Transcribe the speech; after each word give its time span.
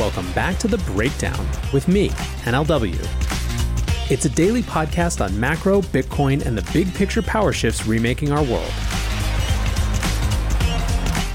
Welcome 0.00 0.32
back 0.32 0.56
to 0.60 0.66
The 0.66 0.78
Breakdown 0.78 1.46
with 1.74 1.86
me, 1.86 2.08
NLW. 2.46 2.98
It's 4.10 4.24
a 4.24 4.30
daily 4.30 4.62
podcast 4.62 5.22
on 5.22 5.38
macro, 5.38 5.82
Bitcoin, 5.82 6.46
and 6.46 6.56
the 6.56 6.66
big 6.72 6.94
picture 6.94 7.20
power 7.20 7.52
shifts 7.52 7.86
remaking 7.86 8.32
our 8.32 8.42
world. 8.42 8.72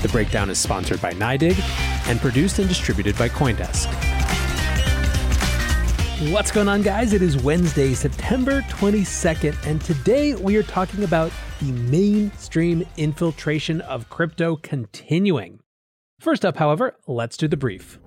The 0.02 0.10
Breakdown 0.12 0.50
is 0.50 0.58
sponsored 0.58 1.00
by 1.00 1.14
NYDIG 1.14 1.60
and 2.10 2.20
produced 2.20 2.58
and 2.58 2.68
distributed 2.68 3.16
by 3.20 3.30
Coindesk. 3.30 3.86
What's 6.34 6.50
going 6.50 6.68
on, 6.68 6.82
guys? 6.82 7.14
It 7.14 7.22
is 7.22 7.38
Wednesday, 7.44 7.94
September 7.94 8.62
22nd, 8.62 9.64
and 9.68 9.80
today 9.80 10.34
we 10.34 10.56
are 10.56 10.64
talking 10.64 11.04
about 11.04 11.32
the 11.62 11.72
mainstream 11.72 12.84
infiltration 12.98 13.82
of 13.82 14.10
crypto 14.10 14.56
continuing. 14.56 15.60
First 16.26 16.44
up, 16.44 16.58
however, 16.58 16.98
let's 17.06 17.38
do 17.38 17.48
the 17.48 17.56
brief. 17.56 18.00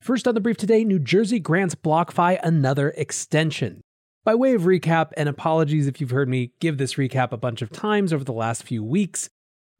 First 0.00 0.28
on 0.28 0.36
the 0.36 0.40
brief 0.40 0.56
today, 0.56 0.84
New 0.84 1.00
Jersey 1.00 1.40
grants 1.40 1.74
BlockFi 1.74 2.38
another 2.40 2.90
extension. 2.90 3.80
By 4.24 4.36
way 4.36 4.54
of 4.54 4.62
recap, 4.62 5.10
and 5.16 5.28
apologies 5.28 5.88
if 5.88 6.00
you've 6.00 6.12
heard 6.12 6.28
me 6.28 6.52
give 6.60 6.78
this 6.78 6.94
recap 6.94 7.32
a 7.32 7.36
bunch 7.36 7.62
of 7.62 7.72
times 7.72 8.12
over 8.12 8.22
the 8.22 8.32
last 8.32 8.62
few 8.62 8.84
weeks, 8.84 9.28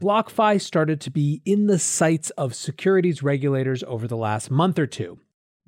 BlockFi 0.02 0.60
started 0.60 1.00
to 1.02 1.12
be 1.12 1.40
in 1.44 1.68
the 1.68 1.78
sights 1.78 2.30
of 2.30 2.52
securities 2.52 3.22
regulators 3.22 3.84
over 3.84 4.08
the 4.08 4.16
last 4.16 4.50
month 4.50 4.76
or 4.76 4.88
two. 4.88 5.20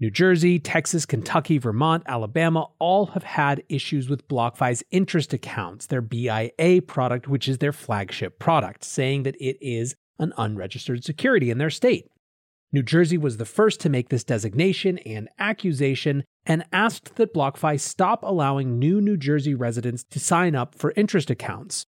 New 0.02 0.10
Jersey, 0.10 0.58
Texas, 0.58 1.06
Kentucky, 1.06 1.58
Vermont, 1.58 2.02
Alabama 2.06 2.66
all 2.80 3.06
have 3.06 3.22
had 3.22 3.62
issues 3.68 4.08
with 4.08 4.26
BlockFi's 4.26 4.82
interest 4.90 5.32
accounts, 5.32 5.86
their 5.86 6.00
BIA 6.00 6.82
product, 6.84 7.28
which 7.28 7.46
is 7.46 7.58
their 7.58 7.72
flagship 7.72 8.40
product, 8.40 8.82
saying 8.82 9.22
that 9.22 9.36
it 9.36 9.56
is 9.60 9.94
an 10.18 10.32
unregistered 10.36 11.04
security 11.04 11.50
in 11.50 11.58
their 11.58 11.70
state. 11.70 12.10
New 12.72 12.82
Jersey 12.82 13.16
was 13.16 13.36
the 13.36 13.44
first 13.44 13.78
to 13.78 13.88
make 13.88 14.08
this 14.08 14.24
designation 14.24 14.98
and 15.06 15.28
accusation 15.38 16.24
and 16.44 16.64
asked 16.72 17.14
that 17.14 17.32
BlockFi 17.32 17.78
stop 17.78 18.24
allowing 18.24 18.80
new 18.80 19.00
New 19.00 19.16
Jersey 19.16 19.54
residents 19.54 20.02
to 20.10 20.18
sign 20.18 20.56
up 20.56 20.74
for 20.74 20.92
interest 20.96 21.30
accounts. 21.30 21.86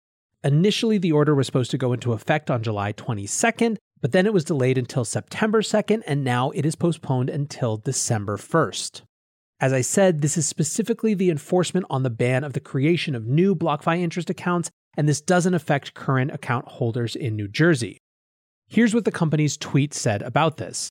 Initially, 0.42 0.96
the 0.96 1.12
order 1.12 1.34
was 1.34 1.44
supposed 1.44 1.72
to 1.72 1.76
go 1.76 1.92
into 1.92 2.14
effect 2.14 2.50
on 2.50 2.62
July 2.62 2.94
22nd, 2.94 3.76
but 4.00 4.12
then 4.12 4.26
it 4.26 4.32
was 4.32 4.44
delayed 4.44 4.78
until 4.78 5.04
September 5.04 5.62
2nd, 5.62 6.02
and 6.06 6.24
now 6.24 6.50
it 6.50 6.64
is 6.64 6.76
postponed 6.76 7.30
until 7.30 7.76
December 7.76 8.36
1st. 8.36 9.02
As 9.60 9.72
I 9.72 9.80
said, 9.80 10.20
this 10.20 10.36
is 10.36 10.46
specifically 10.46 11.14
the 11.14 11.30
enforcement 11.30 11.86
on 11.90 12.04
the 12.04 12.10
ban 12.10 12.44
of 12.44 12.52
the 12.52 12.60
creation 12.60 13.14
of 13.14 13.26
new 13.26 13.56
BlockFi 13.56 13.98
interest 13.98 14.30
accounts, 14.30 14.70
and 14.96 15.08
this 15.08 15.20
doesn't 15.20 15.54
affect 15.54 15.94
current 15.94 16.30
account 16.30 16.66
holders 16.68 17.16
in 17.16 17.34
New 17.34 17.48
Jersey. 17.48 17.98
Here's 18.68 18.94
what 18.94 19.04
the 19.04 19.10
company's 19.10 19.56
tweet 19.56 19.94
said 19.94 20.22
about 20.22 20.58
this. 20.58 20.90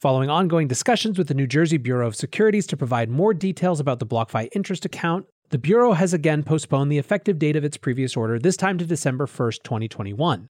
Following 0.00 0.30
ongoing 0.30 0.66
discussions 0.66 1.18
with 1.18 1.28
the 1.28 1.34
New 1.34 1.46
Jersey 1.46 1.76
Bureau 1.76 2.06
of 2.06 2.16
Securities 2.16 2.66
to 2.68 2.76
provide 2.76 3.10
more 3.10 3.34
details 3.34 3.78
about 3.78 3.98
the 3.98 4.06
BlockFi 4.06 4.48
interest 4.52 4.84
account, 4.84 5.26
the 5.50 5.58
Bureau 5.58 5.92
has 5.92 6.14
again 6.14 6.42
postponed 6.42 6.90
the 6.90 6.98
effective 6.98 7.38
date 7.38 7.56
of 7.56 7.64
its 7.64 7.76
previous 7.76 8.16
order, 8.16 8.38
this 8.38 8.56
time 8.56 8.78
to 8.78 8.86
December 8.86 9.26
1st, 9.26 9.62
2021. 9.62 10.48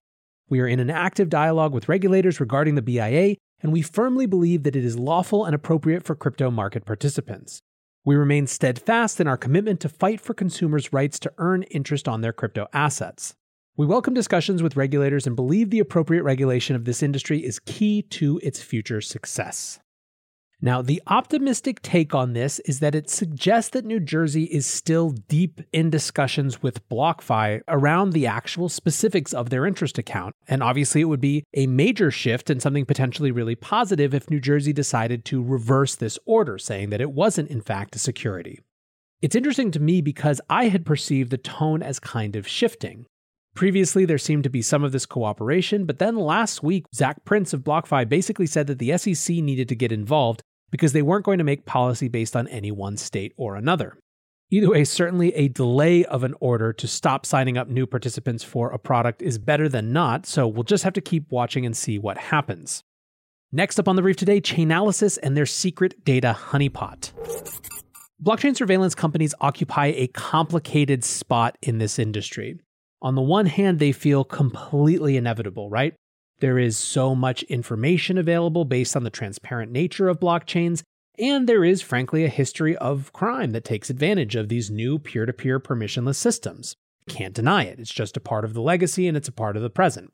We 0.51 0.59
are 0.59 0.67
in 0.67 0.81
an 0.81 0.89
active 0.89 1.29
dialogue 1.29 1.73
with 1.73 1.87
regulators 1.87 2.41
regarding 2.41 2.75
the 2.75 2.81
BIA, 2.81 3.37
and 3.61 3.71
we 3.71 3.81
firmly 3.81 4.25
believe 4.25 4.63
that 4.63 4.75
it 4.75 4.83
is 4.83 4.99
lawful 4.99 5.45
and 5.45 5.55
appropriate 5.55 6.03
for 6.03 6.13
crypto 6.13 6.51
market 6.51 6.83
participants. 6.83 7.61
We 8.03 8.17
remain 8.17 8.47
steadfast 8.47 9.21
in 9.21 9.27
our 9.29 9.37
commitment 9.37 9.79
to 9.79 9.87
fight 9.87 10.19
for 10.19 10.33
consumers' 10.33 10.91
rights 10.91 11.19
to 11.19 11.31
earn 11.37 11.63
interest 11.63 12.09
on 12.09 12.19
their 12.19 12.33
crypto 12.33 12.67
assets. 12.73 13.33
We 13.77 13.85
welcome 13.85 14.13
discussions 14.13 14.61
with 14.61 14.75
regulators 14.75 15.25
and 15.25 15.37
believe 15.37 15.69
the 15.69 15.79
appropriate 15.79 16.23
regulation 16.23 16.75
of 16.75 16.83
this 16.83 17.01
industry 17.01 17.45
is 17.45 17.59
key 17.59 18.01
to 18.09 18.37
its 18.43 18.61
future 18.61 18.99
success. 18.99 19.79
Now, 20.63 20.83
the 20.83 21.01
optimistic 21.07 21.81
take 21.81 22.13
on 22.13 22.33
this 22.33 22.59
is 22.59 22.81
that 22.81 22.93
it 22.93 23.09
suggests 23.09 23.71
that 23.71 23.83
New 23.83 23.99
Jersey 23.99 24.43
is 24.43 24.67
still 24.67 25.09
deep 25.09 25.59
in 25.73 25.89
discussions 25.89 26.61
with 26.61 26.87
BlockFi 26.87 27.61
around 27.67 28.13
the 28.13 28.27
actual 28.27 28.69
specifics 28.69 29.33
of 29.33 29.49
their 29.49 29.65
interest 29.65 29.97
account. 29.97 30.35
And 30.47 30.61
obviously, 30.61 31.01
it 31.01 31.05
would 31.05 31.19
be 31.19 31.45
a 31.55 31.65
major 31.65 32.11
shift 32.11 32.51
and 32.51 32.61
something 32.61 32.85
potentially 32.85 33.31
really 33.31 33.55
positive 33.55 34.13
if 34.13 34.29
New 34.29 34.39
Jersey 34.39 34.71
decided 34.71 35.25
to 35.25 35.41
reverse 35.41 35.95
this 35.95 36.19
order, 36.27 36.59
saying 36.59 36.91
that 36.91 37.01
it 37.01 37.11
wasn't, 37.11 37.49
in 37.49 37.61
fact, 37.61 37.95
a 37.95 37.99
security. 37.99 38.59
It's 39.19 39.35
interesting 39.35 39.71
to 39.71 39.79
me 39.79 39.99
because 40.01 40.41
I 40.47 40.65
had 40.65 40.85
perceived 40.85 41.31
the 41.31 41.37
tone 41.37 41.81
as 41.81 41.99
kind 41.99 42.35
of 42.35 42.47
shifting. 42.47 43.07
Previously, 43.55 44.05
there 44.05 44.17
seemed 44.17 44.43
to 44.43 44.49
be 44.49 44.61
some 44.61 44.83
of 44.83 44.91
this 44.91 45.05
cooperation, 45.05 45.85
but 45.85 45.99
then 45.99 46.15
last 46.15 46.63
week, 46.63 46.85
Zac 46.93 47.25
Prince 47.25 47.51
of 47.51 47.63
BlockFi 47.63 48.07
basically 48.07 48.45
said 48.45 48.67
that 48.67 48.79
the 48.79 48.95
SEC 48.97 49.37
needed 49.37 49.67
to 49.69 49.75
get 49.75 49.91
involved 49.91 50.41
because 50.71 50.93
they 50.93 51.01
weren't 51.01 51.25
going 51.25 51.37
to 51.37 51.43
make 51.43 51.65
policy 51.65 52.07
based 52.07 52.35
on 52.35 52.47
any 52.47 52.71
one 52.71 52.97
state 52.97 53.33
or 53.37 53.55
another. 53.55 53.97
Either 54.53 54.69
way, 54.69 54.83
certainly 54.83 55.33
a 55.35 55.47
delay 55.47 56.03
of 56.05 56.23
an 56.23 56.35
order 56.41 56.73
to 56.73 56.87
stop 56.87 57.25
signing 57.25 57.57
up 57.57 57.69
new 57.69 57.85
participants 57.85 58.43
for 58.43 58.69
a 58.71 58.79
product 58.79 59.21
is 59.21 59.37
better 59.37 59.69
than 59.69 59.93
not, 59.93 60.25
so 60.25 60.45
we'll 60.45 60.63
just 60.63 60.83
have 60.83 60.91
to 60.91 60.99
keep 60.99 61.31
watching 61.31 61.65
and 61.65 61.77
see 61.77 61.97
what 61.97 62.17
happens. 62.17 62.83
Next 63.53 63.79
up 63.79 63.87
on 63.87 63.95
the 63.95 64.01
brief 64.01 64.17
today 64.17 64.41
Chainalysis 64.41 65.17
and 65.23 65.37
their 65.37 65.45
secret 65.45 66.03
data 66.03 66.37
honeypot. 66.37 67.11
Blockchain 68.21 68.55
surveillance 68.55 68.93
companies 68.93 69.33
occupy 69.39 69.87
a 69.87 70.07
complicated 70.07 71.03
spot 71.03 71.57
in 71.61 71.77
this 71.77 71.97
industry. 71.97 72.59
On 73.01 73.15
the 73.15 73.21
one 73.21 73.47
hand, 73.47 73.79
they 73.79 73.91
feel 73.91 74.23
completely 74.23 75.17
inevitable, 75.17 75.69
right? 75.69 75.95
There 76.41 76.57
is 76.57 76.75
so 76.75 77.13
much 77.13 77.43
information 77.43 78.17
available 78.17 78.65
based 78.65 78.95
on 78.95 79.03
the 79.03 79.11
transparent 79.11 79.71
nature 79.71 80.09
of 80.09 80.19
blockchains, 80.19 80.81
and 81.19 81.47
there 81.47 81.63
is, 81.63 81.83
frankly, 81.83 82.25
a 82.25 82.29
history 82.29 82.75
of 82.77 83.13
crime 83.13 83.51
that 83.51 83.63
takes 83.63 83.91
advantage 83.91 84.35
of 84.35 84.49
these 84.49 84.71
new 84.71 84.97
peer 84.97 85.27
to 85.27 85.33
peer 85.33 85.59
permissionless 85.59 86.15
systems. 86.15 86.75
Can't 87.07 87.35
deny 87.35 87.65
it. 87.65 87.79
It's 87.79 87.93
just 87.93 88.17
a 88.17 88.21
part 88.21 88.43
of 88.43 88.55
the 88.55 88.61
legacy 88.61 89.07
and 89.07 89.15
it's 89.15 89.27
a 89.27 89.31
part 89.31 89.55
of 89.55 89.61
the 89.61 89.69
present. 89.69 90.11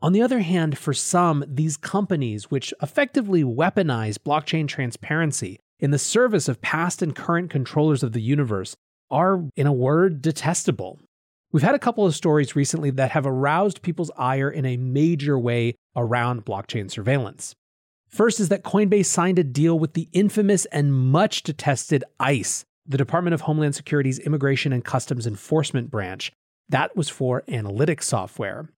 On 0.00 0.12
the 0.12 0.22
other 0.22 0.40
hand, 0.40 0.78
for 0.78 0.94
some, 0.94 1.44
these 1.48 1.76
companies, 1.76 2.52
which 2.52 2.72
effectively 2.80 3.42
weaponize 3.42 4.16
blockchain 4.16 4.68
transparency 4.68 5.58
in 5.80 5.90
the 5.90 5.98
service 5.98 6.46
of 6.46 6.60
past 6.60 7.02
and 7.02 7.16
current 7.16 7.50
controllers 7.50 8.04
of 8.04 8.12
the 8.12 8.22
universe, 8.22 8.76
are, 9.10 9.44
in 9.56 9.66
a 9.66 9.72
word, 9.72 10.22
detestable. 10.22 11.00
We've 11.54 11.62
had 11.62 11.76
a 11.76 11.78
couple 11.78 12.04
of 12.04 12.16
stories 12.16 12.56
recently 12.56 12.90
that 12.90 13.12
have 13.12 13.28
aroused 13.28 13.82
people's 13.82 14.10
ire 14.16 14.50
in 14.50 14.66
a 14.66 14.76
major 14.76 15.38
way 15.38 15.76
around 15.94 16.44
blockchain 16.44 16.90
surveillance. 16.90 17.54
First 18.08 18.40
is 18.40 18.48
that 18.48 18.64
Coinbase 18.64 19.06
signed 19.06 19.38
a 19.38 19.44
deal 19.44 19.78
with 19.78 19.92
the 19.92 20.08
infamous 20.12 20.64
and 20.72 20.92
much 20.92 21.44
detested 21.44 22.02
ICE, 22.18 22.64
the 22.84 22.98
Department 22.98 23.34
of 23.34 23.42
Homeland 23.42 23.76
Security's 23.76 24.18
Immigration 24.18 24.72
and 24.72 24.84
Customs 24.84 25.28
Enforcement 25.28 25.92
branch. 25.92 26.32
That 26.70 26.96
was 26.96 27.08
for 27.08 27.42
analytics 27.42 28.02
software. 28.02 28.68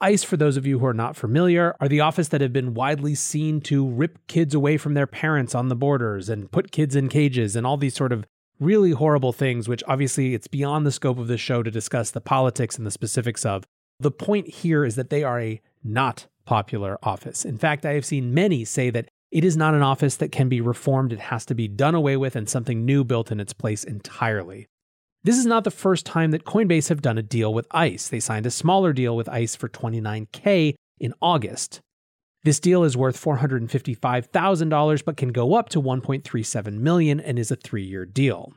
ICE, 0.00 0.24
for 0.24 0.36
those 0.36 0.56
of 0.56 0.66
you 0.66 0.80
who 0.80 0.86
are 0.86 0.92
not 0.92 1.14
familiar, 1.14 1.76
are 1.80 1.86
the 1.86 2.00
office 2.00 2.26
that 2.28 2.40
have 2.40 2.52
been 2.52 2.74
widely 2.74 3.14
seen 3.14 3.60
to 3.60 3.86
rip 3.86 4.18
kids 4.26 4.56
away 4.56 4.76
from 4.76 4.94
their 4.94 5.06
parents 5.06 5.54
on 5.54 5.68
the 5.68 5.76
borders 5.76 6.28
and 6.28 6.50
put 6.50 6.72
kids 6.72 6.96
in 6.96 7.08
cages 7.08 7.54
and 7.54 7.64
all 7.64 7.76
these 7.76 7.94
sort 7.94 8.12
of 8.12 8.26
really 8.64 8.92
horrible 8.92 9.32
things, 9.32 9.68
which 9.68 9.82
obviously 9.86 10.34
it's 10.34 10.48
beyond 10.48 10.86
the 10.86 10.92
scope 10.92 11.18
of 11.18 11.28
this 11.28 11.40
show 11.40 11.62
to 11.62 11.70
discuss 11.70 12.10
the 12.10 12.20
politics 12.20 12.76
and 12.76 12.86
the 12.86 12.90
specifics 12.90 13.44
of. 13.44 13.64
The 14.00 14.10
point 14.10 14.48
here 14.48 14.84
is 14.84 14.96
that 14.96 15.10
they 15.10 15.22
are 15.22 15.40
a 15.40 15.60
not 15.82 16.26
popular 16.46 16.98
office. 17.02 17.44
In 17.44 17.58
fact, 17.58 17.86
I 17.86 17.92
have 17.92 18.04
seen 18.04 18.34
many 18.34 18.64
say 18.64 18.90
that 18.90 19.08
it 19.30 19.44
is 19.44 19.56
not 19.56 19.74
an 19.74 19.82
office 19.82 20.16
that 20.16 20.32
can 20.32 20.48
be 20.48 20.60
reformed, 20.60 21.12
it 21.12 21.18
has 21.18 21.44
to 21.46 21.54
be 21.54 21.68
done 21.68 21.94
away 21.94 22.16
with 22.16 22.36
and 22.36 22.48
something 22.48 22.84
new 22.84 23.04
built 23.04 23.32
in 23.32 23.40
its 23.40 23.52
place 23.52 23.84
entirely. 23.84 24.66
This 25.24 25.38
is 25.38 25.46
not 25.46 25.64
the 25.64 25.70
first 25.70 26.04
time 26.04 26.30
that 26.32 26.44
Coinbase 26.44 26.88
have 26.88 27.02
done 27.02 27.18
a 27.18 27.22
deal 27.22 27.52
with 27.52 27.66
ICE. 27.70 28.08
They 28.08 28.20
signed 28.20 28.46
a 28.46 28.50
smaller 28.50 28.92
deal 28.92 29.16
with 29.16 29.28
ICE 29.28 29.56
for 29.56 29.68
29K 29.68 30.74
in 31.00 31.14
August. 31.22 31.80
This 32.44 32.60
deal 32.60 32.84
is 32.84 32.96
worth 32.96 33.20
$455,000 33.22 35.04
but 35.04 35.16
can 35.16 35.30
go 35.30 35.54
up 35.54 35.70
to 35.70 35.80
1.37 35.80 36.74
million 36.74 37.18
and 37.18 37.38
is 37.38 37.50
a 37.50 37.56
3-year 37.56 38.04
deal. 38.04 38.52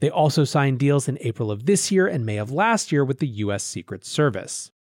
They 0.00 0.10
also 0.10 0.42
signed 0.42 0.80
deals 0.80 1.08
in 1.08 1.18
April 1.20 1.52
of 1.52 1.64
this 1.64 1.92
year 1.92 2.08
and 2.08 2.26
May 2.26 2.38
of 2.38 2.50
last 2.50 2.90
year 2.90 3.04
with 3.04 3.20
the 3.20 3.28
US 3.28 3.62
Secret 3.62 4.04
Service. 4.04 4.72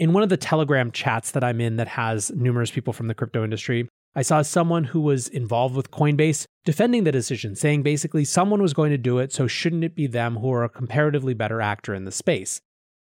In 0.00 0.12
one 0.12 0.24
of 0.24 0.30
the 0.30 0.36
Telegram 0.36 0.90
chats 0.90 1.30
that 1.30 1.44
I'm 1.44 1.60
in 1.60 1.76
that 1.76 1.88
has 1.88 2.32
numerous 2.32 2.72
people 2.72 2.92
from 2.92 3.06
the 3.06 3.14
crypto 3.14 3.44
industry, 3.44 3.88
I 4.16 4.22
saw 4.22 4.42
someone 4.42 4.84
who 4.84 5.00
was 5.00 5.28
involved 5.28 5.76
with 5.76 5.92
Coinbase 5.92 6.44
defending 6.64 7.04
the 7.04 7.12
decision, 7.12 7.54
saying 7.54 7.84
basically 7.84 8.24
someone 8.24 8.60
was 8.60 8.74
going 8.74 8.90
to 8.90 8.98
do 8.98 9.18
it, 9.18 9.32
so 9.32 9.46
shouldn't 9.46 9.84
it 9.84 9.94
be 9.94 10.08
them 10.08 10.36
who 10.36 10.52
are 10.52 10.64
a 10.64 10.68
comparatively 10.68 11.34
better 11.34 11.60
actor 11.60 11.94
in 11.94 12.04
the 12.04 12.10
space? 12.10 12.60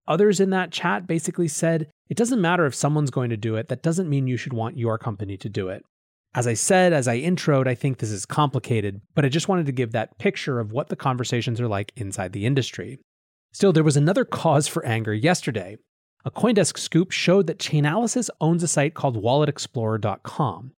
Others 0.07 0.41
in 0.41 0.51
that 0.51 0.71
chat 0.71 1.07
basically 1.07 1.49
said 1.49 1.89
it 2.09 2.17
doesn't 2.17 2.41
matter 2.41 2.67
if 2.67 2.75
someone's 2.75 3.11
going 3.11 3.31
to 3.31 3.37
do 3.37 3.57
it, 3.57 3.69
that 3.69 3.83
doesn't 3.83 4.09
mean 4.09 4.27
you 4.27 4.37
should 4.37 4.53
want 4.53 4.77
your 4.77 4.99
company 4.99 5.37
to 5.39 5.49
do 5.49 5.69
it. 5.69 5.85
As 6.35 6.47
I 6.47 6.55
said, 6.55 6.93
as 6.93 7.07
I 7.07 7.21
introed, 7.21 7.69
I 7.69 7.75
think 7.75 7.99
this 7.99 8.11
is 8.11 8.27
complicated, 8.27 9.01
but 9.15 9.25
I 9.25 9.29
just 9.29 9.49
wanted 9.49 9.67
to 9.67 9.73
give 9.73 9.93
that 9.93 10.19
picture 10.19 10.59
of 10.59 10.73
what 10.73 10.89
the 10.89 10.97
conversations 10.97 11.61
are 11.61 11.69
like 11.69 11.93
inside 11.97 12.33
the 12.33 12.45
industry. 12.45 12.99
Still, 13.53 13.73
there 13.73 13.85
was 13.85 13.97
another 13.97 14.25
cause 14.25 14.67
for 14.67 14.85
anger 14.85 15.15
yesterday. 15.15 15.77
A 16.25 16.31
Coindesk 16.33 16.77
scoop 16.77 17.13
showed 17.13 17.47
that 17.47 17.59
Chainalysis 17.59 18.31
owns 18.41 18.65
a 18.65 18.69
site 18.69 18.95
called 18.95 19.23
WalletExplorer.com. 19.23 20.73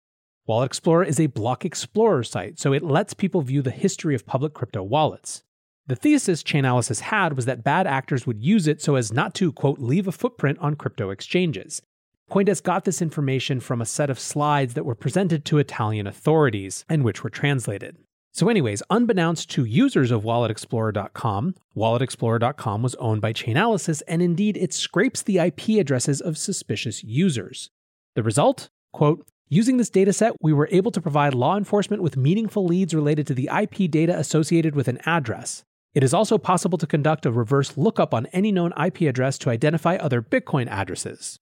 Wallet 0.47 0.67
Explorer 0.67 1.05
is 1.05 1.21
a 1.21 1.27
block 1.27 1.65
explorer 1.65 2.25
site, 2.25 2.59
so 2.59 2.73
it 2.73 2.83
lets 2.83 3.15
people 3.15 3.41
view 3.41 3.63
the 3.63 3.71
history 3.71 4.15
of 4.15 4.27
public 4.27 4.55
crypto 4.55 4.83
wallets. 4.83 5.44
The 5.87 5.97
thesis 5.97 6.43
Chainalysis 6.43 7.01
had 7.01 7.37
was 7.37 7.45
that 7.45 7.63
bad 7.63 7.87
actors 7.87 8.27
would 8.27 8.43
use 8.43 8.67
it 8.67 8.81
so 8.81 8.95
as 8.95 9.13
not 9.13 9.35
to, 9.35 9.53
quote, 9.53 9.79
leave 9.79 10.09
a 10.09 10.13
footprint 10.13 10.59
on 10.61 10.77
crypto 10.77 11.11
exchanges. 11.11 11.83
Coindesk 12.31 12.63
got 12.63 12.87
this 12.87 13.03
information 13.03 13.61
from 13.61 13.83
a 13.83 13.87
set 13.87 14.09
of 14.09 14.19
slides 14.19 14.73
that 14.73 14.87
were 14.87 14.95
presented 14.95 15.45
to 15.45 15.59
Italian 15.59 16.07
authorities 16.07 16.87
and 16.89 17.05
which 17.05 17.23
were 17.23 17.29
translated. 17.29 17.99
So, 18.33 18.49
anyways, 18.49 18.83
unbeknownst 18.89 19.51
to 19.51 19.67
users 19.67 20.11
of 20.11 20.23
WalletExplorer.com, 20.23 21.55
WalletExplorer.com 21.77 22.83
was 22.83 22.95
owned 22.95 23.21
by 23.21 23.35
Chainalysis, 23.35 24.03
and 24.09 24.23
indeed 24.23 24.57
it 24.57 24.73
scrapes 24.73 25.21
the 25.21 25.39
IP 25.39 25.79
addresses 25.79 26.23
of 26.23 26.39
suspicious 26.39 27.05
users. 27.05 27.69
The 28.15 28.23
result? 28.23 28.71
Quote, 28.95 29.29
Using 29.51 29.77
this 29.77 29.91
dataset, 29.91 30.33
we 30.41 30.55
were 30.55 30.69
able 30.73 30.91
to 30.93 31.03
provide 31.03 31.35
law 31.35 31.59
enforcement 31.59 32.03
with 32.03 32.17
meaningful 32.17 32.65
leads 32.65 32.95
related 32.95 33.27
to 33.27 33.35
the 33.35 33.51
IP 33.53 33.91
data 33.91 34.19
associated 34.19 34.75
with 34.75 34.89
an 34.89 34.99
address. 35.05 35.63
It 35.95 36.03
is 36.03 36.13
also 36.13 36.39
possible 36.39 36.77
to 36.79 36.87
conduct 36.87 37.25
a 37.25 37.31
reverse 37.31 37.77
lookup 37.77 38.13
on 38.13 38.27
any 38.27 38.51
known 38.51 38.73
IP 38.73 39.03
address 39.03 39.39
to 39.39 39.51
identify 39.51 39.97
other 39.97 40.21
Bitcoin 40.21 40.67
addresses. 40.67 41.39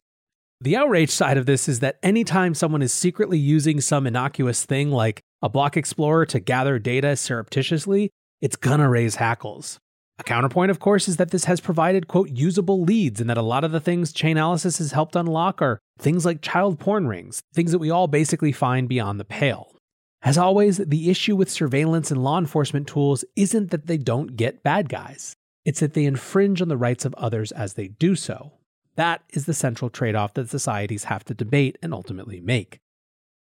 The 0.60 0.76
outrage 0.76 1.10
side 1.10 1.38
of 1.38 1.46
this 1.46 1.68
is 1.68 1.80
that 1.80 1.98
anytime 2.02 2.54
someone 2.54 2.82
is 2.82 2.92
secretly 2.92 3.38
using 3.38 3.80
some 3.80 4.06
innocuous 4.06 4.64
thing 4.64 4.90
like 4.90 5.22
a 5.40 5.48
block 5.48 5.76
explorer 5.76 6.26
to 6.26 6.38
gather 6.38 6.78
data 6.78 7.16
surreptitiously, 7.16 8.10
it's 8.40 8.56
gonna 8.56 8.88
raise 8.88 9.16
hackles. 9.16 9.80
A 10.18 10.22
counterpoint, 10.22 10.70
of 10.70 10.78
course, 10.78 11.08
is 11.08 11.16
that 11.16 11.30
this 11.30 11.46
has 11.46 11.60
provided, 11.60 12.06
quote, 12.06 12.28
usable 12.28 12.82
leads, 12.82 13.20
and 13.20 13.28
that 13.30 13.38
a 13.38 13.42
lot 13.42 13.64
of 13.64 13.72
the 13.72 13.80
things 13.80 14.12
Chainalysis 14.12 14.78
has 14.78 14.92
helped 14.92 15.16
unlock 15.16 15.62
are 15.62 15.80
things 15.98 16.24
like 16.24 16.42
child 16.42 16.78
porn 16.78 17.08
rings, 17.08 17.42
things 17.54 17.72
that 17.72 17.78
we 17.78 17.90
all 17.90 18.06
basically 18.06 18.52
find 18.52 18.88
beyond 18.88 19.18
the 19.18 19.24
pale. 19.24 19.74
As 20.24 20.38
always, 20.38 20.76
the 20.76 21.10
issue 21.10 21.34
with 21.34 21.50
surveillance 21.50 22.10
and 22.12 22.22
law 22.22 22.38
enforcement 22.38 22.86
tools 22.86 23.24
isn't 23.34 23.70
that 23.70 23.86
they 23.86 23.98
don't 23.98 24.36
get 24.36 24.62
bad 24.62 24.88
guys, 24.88 25.34
it's 25.64 25.80
that 25.80 25.94
they 25.94 26.04
infringe 26.04 26.62
on 26.62 26.68
the 26.68 26.76
rights 26.76 27.04
of 27.04 27.14
others 27.14 27.50
as 27.50 27.74
they 27.74 27.88
do 27.88 28.14
so. 28.14 28.52
That 28.94 29.22
is 29.30 29.46
the 29.46 29.54
central 29.54 29.90
trade 29.90 30.14
off 30.14 30.34
that 30.34 30.48
societies 30.48 31.04
have 31.04 31.24
to 31.24 31.34
debate 31.34 31.76
and 31.82 31.92
ultimately 31.92 32.40
make. 32.40 32.78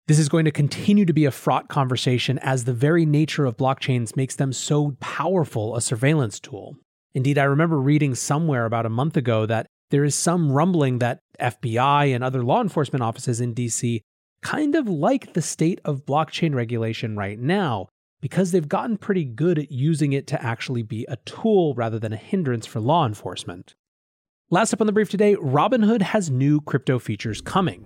This 0.08 0.20
is 0.20 0.30
going 0.30 0.46
to 0.46 0.52
continue 0.52 1.06
to 1.06 1.14
be 1.14 1.26
a 1.26 1.32
fraught 1.32 1.68
conversation 1.68 2.38
as 2.40 2.64
the 2.64 2.74
very 2.74 3.06
nature 3.06 3.46
of 3.46 3.58
blockchains 3.58 4.16
makes 4.16 4.36
them 4.36 4.54
so 4.54 4.96
powerful 5.00 5.76
a 5.76 5.82
surveillance 5.82 6.40
tool. 6.40 6.78
Indeed, 7.14 7.38
I 7.38 7.44
remember 7.44 7.80
reading 7.80 8.14
somewhere 8.14 8.66
about 8.66 8.86
a 8.86 8.90
month 8.90 9.18
ago 9.18 9.46
that 9.48 9.68
there 9.90 10.04
is 10.04 10.16
some 10.16 10.52
rumbling 10.52 11.00
that 11.00 11.20
FBI 11.40 12.14
and 12.14 12.24
other 12.24 12.44
law 12.44 12.62
enforcement 12.62 13.04
offices 13.04 13.42
in 13.42 13.56
DC 13.56 14.02
kind 14.42 14.76
of 14.76 14.88
like 14.88 15.34
the 15.34 15.42
state 15.42 15.82
of 15.86 16.06
blockchain 16.06 16.54
regulation 16.54 17.16
right 17.16 17.40
now 17.40 17.88
because 18.22 18.52
they've 18.52 18.68
gotten 18.68 18.98
pretty 18.98 19.24
good 19.24 19.60
at 19.60 19.72
using 19.72 20.14
it 20.14 20.28
to 20.28 20.44
actually 20.44 20.84
be 20.84 21.06
a 21.08 21.18
tool 21.18 21.74
rather 21.76 22.00
than 22.00 22.14
a 22.14 22.18
hindrance 22.18 22.66
for 22.66 22.80
law 22.80 23.06
enforcement. 23.06 23.76
Last 24.50 24.74
up 24.74 24.82
on 24.82 24.88
the 24.88 24.94
brief 24.94 25.10
today 25.10 25.36
Robinhood 25.36 26.02
has 26.02 26.30
new 26.30 26.62
crypto 26.62 27.00
features 27.00 27.42
coming. 27.42 27.86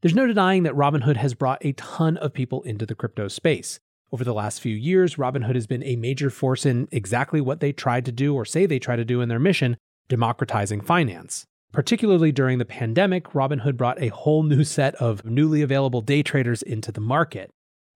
There's 0.00 0.14
no 0.14 0.26
denying 0.26 0.64
that 0.64 0.74
Robinhood 0.74 1.16
has 1.16 1.34
brought 1.34 1.64
a 1.64 1.72
ton 1.72 2.16
of 2.16 2.34
people 2.34 2.62
into 2.62 2.84
the 2.84 2.94
crypto 2.94 3.28
space. 3.28 3.78
Over 4.10 4.24
the 4.24 4.34
last 4.34 4.60
few 4.60 4.74
years, 4.74 5.14
Robinhood 5.14 5.54
has 5.54 5.66
been 5.66 5.84
a 5.84 5.96
major 5.96 6.28
force 6.28 6.66
in 6.66 6.88
exactly 6.90 7.40
what 7.40 7.60
they 7.60 7.72
tried 7.72 8.04
to 8.06 8.12
do 8.12 8.34
or 8.34 8.44
say 8.44 8.66
they 8.66 8.78
try 8.78 8.96
to 8.96 9.04
do 9.04 9.20
in 9.20 9.28
their 9.28 9.38
mission 9.38 9.76
democratizing 10.08 10.80
finance. 10.80 11.46
Particularly 11.72 12.32
during 12.32 12.58
the 12.58 12.66
pandemic, 12.66 13.24
Robinhood 13.32 13.78
brought 13.78 14.00
a 14.00 14.08
whole 14.08 14.42
new 14.42 14.62
set 14.62 14.94
of 14.96 15.24
newly 15.24 15.62
available 15.62 16.02
day 16.02 16.22
traders 16.22 16.62
into 16.62 16.92
the 16.92 17.00
market. 17.00 17.50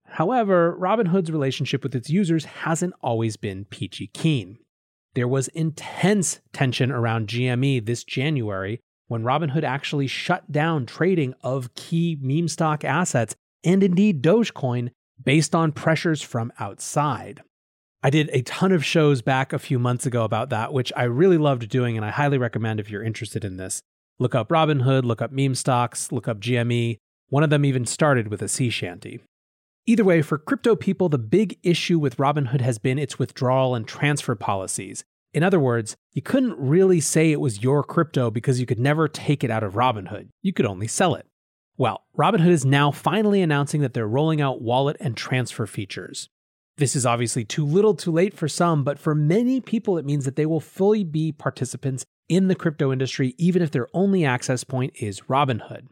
However, 0.06 0.74
Robinhood's 0.80 1.30
relationship 1.30 1.82
with 1.82 1.94
its 1.94 2.08
users 2.08 2.46
hasn't 2.46 2.94
always 3.02 3.36
been 3.36 3.66
peachy 3.66 4.06
keen. 4.14 4.58
There 5.14 5.28
was 5.28 5.48
intense 5.48 6.40
tension 6.52 6.90
around 6.90 7.28
GME 7.28 7.84
this 7.84 8.02
January 8.02 8.80
when 9.08 9.22
Robinhood 9.22 9.62
actually 9.62 10.06
shut 10.06 10.50
down 10.50 10.86
trading 10.86 11.34
of 11.42 11.74
key 11.74 12.16
meme 12.20 12.48
stock 12.48 12.82
assets 12.82 13.34
and 13.62 13.82
indeed 13.82 14.22
Dogecoin 14.22 14.90
based 15.22 15.54
on 15.54 15.72
pressures 15.72 16.22
from 16.22 16.52
outside. 16.58 17.42
I 18.06 18.10
did 18.10 18.30
a 18.32 18.42
ton 18.42 18.70
of 18.70 18.84
shows 18.84 19.20
back 19.20 19.52
a 19.52 19.58
few 19.58 19.80
months 19.80 20.06
ago 20.06 20.22
about 20.22 20.50
that, 20.50 20.72
which 20.72 20.92
I 20.96 21.02
really 21.02 21.38
loved 21.38 21.68
doing, 21.68 21.96
and 21.96 22.06
I 22.06 22.10
highly 22.10 22.38
recommend 22.38 22.78
if 22.78 22.88
you're 22.88 23.02
interested 23.02 23.44
in 23.44 23.56
this. 23.56 23.82
Look 24.20 24.32
up 24.32 24.48
Robinhood, 24.48 25.02
look 25.02 25.20
up 25.20 25.32
meme 25.32 25.56
stocks, 25.56 26.12
look 26.12 26.28
up 26.28 26.38
GME. 26.38 26.98
One 27.30 27.42
of 27.42 27.50
them 27.50 27.64
even 27.64 27.84
started 27.84 28.28
with 28.28 28.42
a 28.42 28.48
sea 28.48 28.70
shanty. 28.70 29.18
Either 29.86 30.04
way, 30.04 30.22
for 30.22 30.38
crypto 30.38 30.76
people, 30.76 31.08
the 31.08 31.18
big 31.18 31.58
issue 31.64 31.98
with 31.98 32.16
Robinhood 32.16 32.60
has 32.60 32.78
been 32.78 32.96
its 32.96 33.18
withdrawal 33.18 33.74
and 33.74 33.88
transfer 33.88 34.36
policies. 34.36 35.02
In 35.34 35.42
other 35.42 35.58
words, 35.58 35.96
you 36.12 36.22
couldn't 36.22 36.56
really 36.60 37.00
say 37.00 37.32
it 37.32 37.40
was 37.40 37.64
your 37.64 37.82
crypto 37.82 38.30
because 38.30 38.60
you 38.60 38.66
could 38.66 38.78
never 38.78 39.08
take 39.08 39.42
it 39.42 39.50
out 39.50 39.64
of 39.64 39.74
Robinhood. 39.74 40.28
You 40.42 40.52
could 40.52 40.66
only 40.66 40.86
sell 40.86 41.16
it. 41.16 41.26
Well, 41.76 42.04
Robinhood 42.16 42.50
is 42.50 42.64
now 42.64 42.92
finally 42.92 43.42
announcing 43.42 43.80
that 43.80 43.94
they're 43.94 44.06
rolling 44.06 44.40
out 44.40 44.62
wallet 44.62 44.96
and 45.00 45.16
transfer 45.16 45.66
features. 45.66 46.28
This 46.78 46.94
is 46.94 47.06
obviously 47.06 47.42
too 47.42 47.64
little 47.64 47.94
too 47.94 48.12
late 48.12 48.34
for 48.34 48.48
some, 48.48 48.84
but 48.84 48.98
for 48.98 49.14
many 49.14 49.62
people, 49.62 49.96
it 49.96 50.04
means 50.04 50.26
that 50.26 50.36
they 50.36 50.44
will 50.44 50.60
fully 50.60 51.04
be 51.04 51.32
participants 51.32 52.04
in 52.28 52.48
the 52.48 52.54
crypto 52.54 52.92
industry, 52.92 53.34
even 53.38 53.62
if 53.62 53.70
their 53.70 53.88
only 53.94 54.26
access 54.26 54.62
point 54.62 54.92
is 54.96 55.22
Robinhood. 55.22 55.86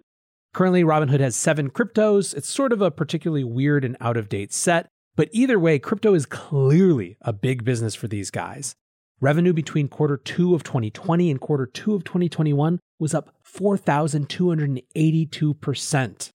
Currently, 0.53 0.85
Robinhood 0.85 1.21
has 1.21 1.35
seven 1.35 1.71
cryptos. 1.71 2.37
It's 2.37 2.51
sort 2.51 2.71
of 2.71 2.83
a 2.83 2.91
particularly 2.91 3.45
weird 3.45 3.83
and 3.83 3.97
out 3.99 4.19
of 4.19 4.29
date 4.29 4.53
set, 4.53 4.89
but 5.17 5.31
either 5.33 5.59
way, 5.59 5.79
crypto 5.79 6.13
is 6.13 6.27
clearly 6.27 7.17
a 7.23 7.33
big 7.33 7.65
business 7.65 7.95
for 7.95 8.09
these 8.09 8.31
guys. 8.31 8.75
Revenue 9.23 9.55
between 9.55 9.89
quarter 9.89 10.19
two 10.19 10.55
of 10.55 10.65
2020 10.65 11.31
and 11.31 11.41
quarter 11.41 11.65
two 11.65 11.95
of 11.95 12.05
2021 12.05 12.79
was 12.99 13.15
up 13.15 13.35
4,282%. 13.43 16.31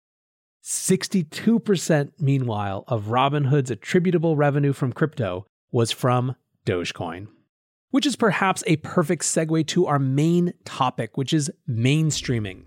62%, 0.66 2.10
meanwhile, 2.18 2.82
of 2.88 3.04
Robinhood's 3.04 3.70
attributable 3.70 4.34
revenue 4.34 4.72
from 4.72 4.92
crypto 4.92 5.46
was 5.70 5.92
from 5.92 6.34
Dogecoin. 6.66 7.28
Which 7.92 8.04
is 8.04 8.16
perhaps 8.16 8.64
a 8.66 8.74
perfect 8.78 9.22
segue 9.22 9.64
to 9.68 9.86
our 9.86 10.00
main 10.00 10.52
topic, 10.64 11.16
which 11.16 11.32
is 11.32 11.52
mainstreaming. 11.70 12.64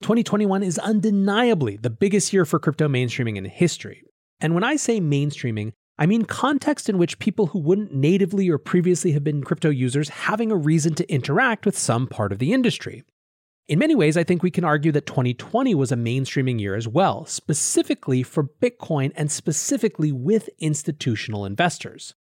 2021 0.00 0.64
is 0.64 0.76
undeniably 0.80 1.76
the 1.76 1.88
biggest 1.88 2.32
year 2.32 2.44
for 2.44 2.58
crypto 2.58 2.88
mainstreaming 2.88 3.36
in 3.36 3.44
history. 3.44 4.02
And 4.40 4.52
when 4.52 4.64
I 4.64 4.74
say 4.74 5.00
mainstreaming, 5.00 5.74
I 5.98 6.06
mean 6.06 6.24
context 6.24 6.88
in 6.88 6.98
which 6.98 7.20
people 7.20 7.46
who 7.46 7.60
wouldn't 7.60 7.94
natively 7.94 8.48
or 8.48 8.58
previously 8.58 9.12
have 9.12 9.22
been 9.22 9.44
crypto 9.44 9.70
users 9.70 10.08
having 10.08 10.50
a 10.50 10.56
reason 10.56 10.94
to 10.96 11.08
interact 11.08 11.64
with 11.64 11.78
some 11.78 12.08
part 12.08 12.32
of 12.32 12.40
the 12.40 12.52
industry. 12.52 13.04
In 13.68 13.78
many 13.78 13.94
ways, 13.94 14.16
I 14.16 14.24
think 14.24 14.42
we 14.42 14.50
can 14.50 14.64
argue 14.64 14.90
that 14.92 15.06
2020 15.06 15.74
was 15.76 15.92
a 15.92 15.96
mainstreaming 15.96 16.60
year 16.60 16.74
as 16.74 16.88
well, 16.88 17.24
specifically 17.26 18.24
for 18.24 18.42
Bitcoin 18.44 19.12
and 19.14 19.30
specifically 19.30 20.10
with 20.10 20.50
institutional 20.58 21.46
investors. 21.46 22.14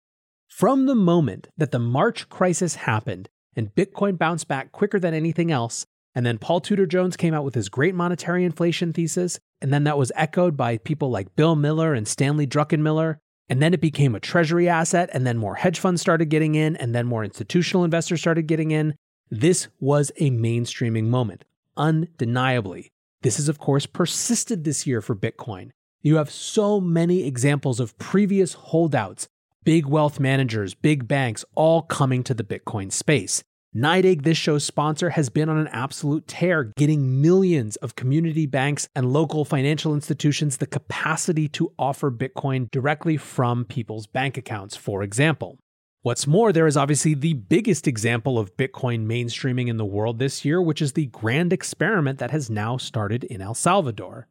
From 0.49 0.87
the 0.87 0.97
moment 0.97 1.49
that 1.57 1.71
the 1.71 1.78
March 1.78 2.28
crisis 2.28 2.75
happened 2.75 3.28
and 3.54 3.73
Bitcoin 3.75 4.18
bounced 4.18 4.49
back 4.49 4.73
quicker 4.73 4.99
than 4.99 5.14
anything 5.14 5.52
else, 5.52 5.87
And 6.18 6.26
then 6.26 6.38
Paul 6.38 6.61
Tudor 6.61 6.87
Jones 6.87 7.16
came 7.16 7.33
out 7.33 7.45
with 7.45 7.54
his 7.54 7.68
great 7.68 7.95
monetary 7.95 8.45
inflation 8.45 8.92
thesis. 8.92 9.38
And 9.61 9.73
then 9.73 9.85
that 9.85 9.97
was 9.97 10.11
echoed 10.16 10.57
by 10.57 10.78
people 10.78 11.11
like 11.11 11.37
Bill 11.37 11.54
Miller 11.54 11.95
and 11.95 12.09
Stanley 12.09 12.45
Druckenmiller. 12.45 13.18
And 13.49 13.62
then 13.62 13.73
it 13.73 13.80
became 13.80 14.16
a 14.16 14.21
treasury 14.21 14.68
asset. 14.68 15.11
And 15.12 15.25
then 15.25 15.38
more 15.38 15.54
hedge 15.54 15.78
funds 15.78 16.00
started 16.00 16.28
getting 16.28 16.57
in. 16.57 16.75
And 16.75 16.92
then 16.92 17.07
more 17.07 17.23
institutional 17.23 17.85
investors 17.85 18.21
started 18.21 18.49
getting 18.49 18.73
in. 18.73 18.97
This 19.30 19.68
was 19.78 20.11
a 20.16 20.30
mainstreaming 20.30 21.04
moment, 21.04 21.44
undeniably. 21.76 22.92
This 23.20 23.37
has, 23.37 23.49
of 23.50 23.58
course, 23.58 23.85
persisted 23.85 24.64
this 24.64 24.87
year 24.87 25.02
for 25.02 25.14
Bitcoin. 25.14 25.70
You 26.00 26.16
have 26.16 26.30
so 26.30 26.80
many 26.80 27.26
examples 27.26 27.78
of 27.78 27.99
previous 27.99 28.54
holdouts, 28.54 29.28
big 29.64 29.85
wealth 29.85 30.18
managers, 30.18 30.73
big 30.73 31.06
banks, 31.06 31.44
all 31.54 31.82
coming 31.82 32.25
to 32.25 32.32
the 32.32 32.44
Bitcoin 32.44 32.90
space. 32.90 33.42
NYDIG, 33.76 34.23
this 34.23 34.38
show's 34.38 34.64
sponsor, 34.64 35.11
has 35.11 35.28
been 35.28 35.50
on 35.50 35.58
an 35.58 35.68
absolute 35.68 36.26
tear, 36.26 36.64
getting 36.64 37.20
millions 37.20 37.76
of 37.76 37.97
community 37.97 38.47
banks 38.47 38.88
and 38.97 39.12
local 39.12 39.44
financial 39.44 39.92
institutions 39.92 40.56
the 40.56 40.66
capacity 40.66 41.49
to 41.49 41.70
offer 41.78 42.11
Bitcoin 42.11 42.70
directly 42.70 43.18
from 43.18 43.66
people's 43.66 44.06
bank 44.06 44.38
accounts, 44.38 44.75
for 44.75 45.02
example. 45.02 45.58
What's 46.02 46.28
more, 46.28 46.52
there 46.52 46.68
is 46.68 46.76
obviously 46.76 47.14
the 47.14 47.34
biggest 47.34 47.88
example 47.88 48.38
of 48.38 48.56
Bitcoin 48.56 49.06
mainstreaming 49.06 49.66
in 49.66 49.78
the 49.78 49.84
world 49.84 50.20
this 50.20 50.44
year, 50.44 50.62
which 50.62 50.80
is 50.80 50.92
the 50.92 51.06
grand 51.06 51.52
experiment 51.52 52.20
that 52.20 52.30
has 52.30 52.48
now 52.48 52.76
started 52.76 53.24
in 53.24 53.40
El 53.40 53.54
Salvador. 53.54 54.28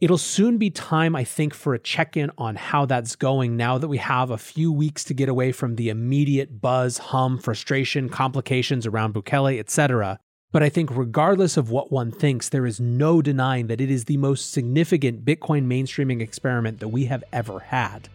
It'll 0.00 0.16
soon 0.16 0.58
be 0.58 0.70
time, 0.70 1.16
I 1.16 1.24
think, 1.24 1.54
for 1.54 1.74
a 1.74 1.78
check 1.80 2.16
in 2.16 2.30
on 2.38 2.54
how 2.54 2.86
that's 2.86 3.16
going 3.16 3.56
now 3.56 3.78
that 3.78 3.88
we 3.88 3.98
have 3.98 4.30
a 4.30 4.38
few 4.38 4.72
weeks 4.72 5.02
to 5.04 5.14
get 5.14 5.28
away 5.28 5.50
from 5.50 5.74
the 5.74 5.88
immediate 5.88 6.60
buzz, 6.60 6.98
hum, 6.98 7.36
frustration, 7.36 8.08
complications 8.08 8.86
around 8.86 9.12
Bukele, 9.12 9.58
etc. 9.58 10.20
But 10.52 10.62
I 10.62 10.68
think, 10.68 10.96
regardless 10.96 11.56
of 11.56 11.70
what 11.70 11.90
one 11.90 12.12
thinks, 12.12 12.48
there 12.48 12.66
is 12.66 12.78
no 12.78 13.20
denying 13.20 13.66
that 13.66 13.80
it 13.80 13.90
is 13.90 14.04
the 14.04 14.18
most 14.18 14.52
significant 14.52 15.24
Bitcoin 15.24 15.66
mainstreaming 15.66 16.20
experiment 16.20 16.78
that 16.78 16.88
we 16.88 17.06
have 17.06 17.24
ever 17.32 17.58
had. 17.58 18.08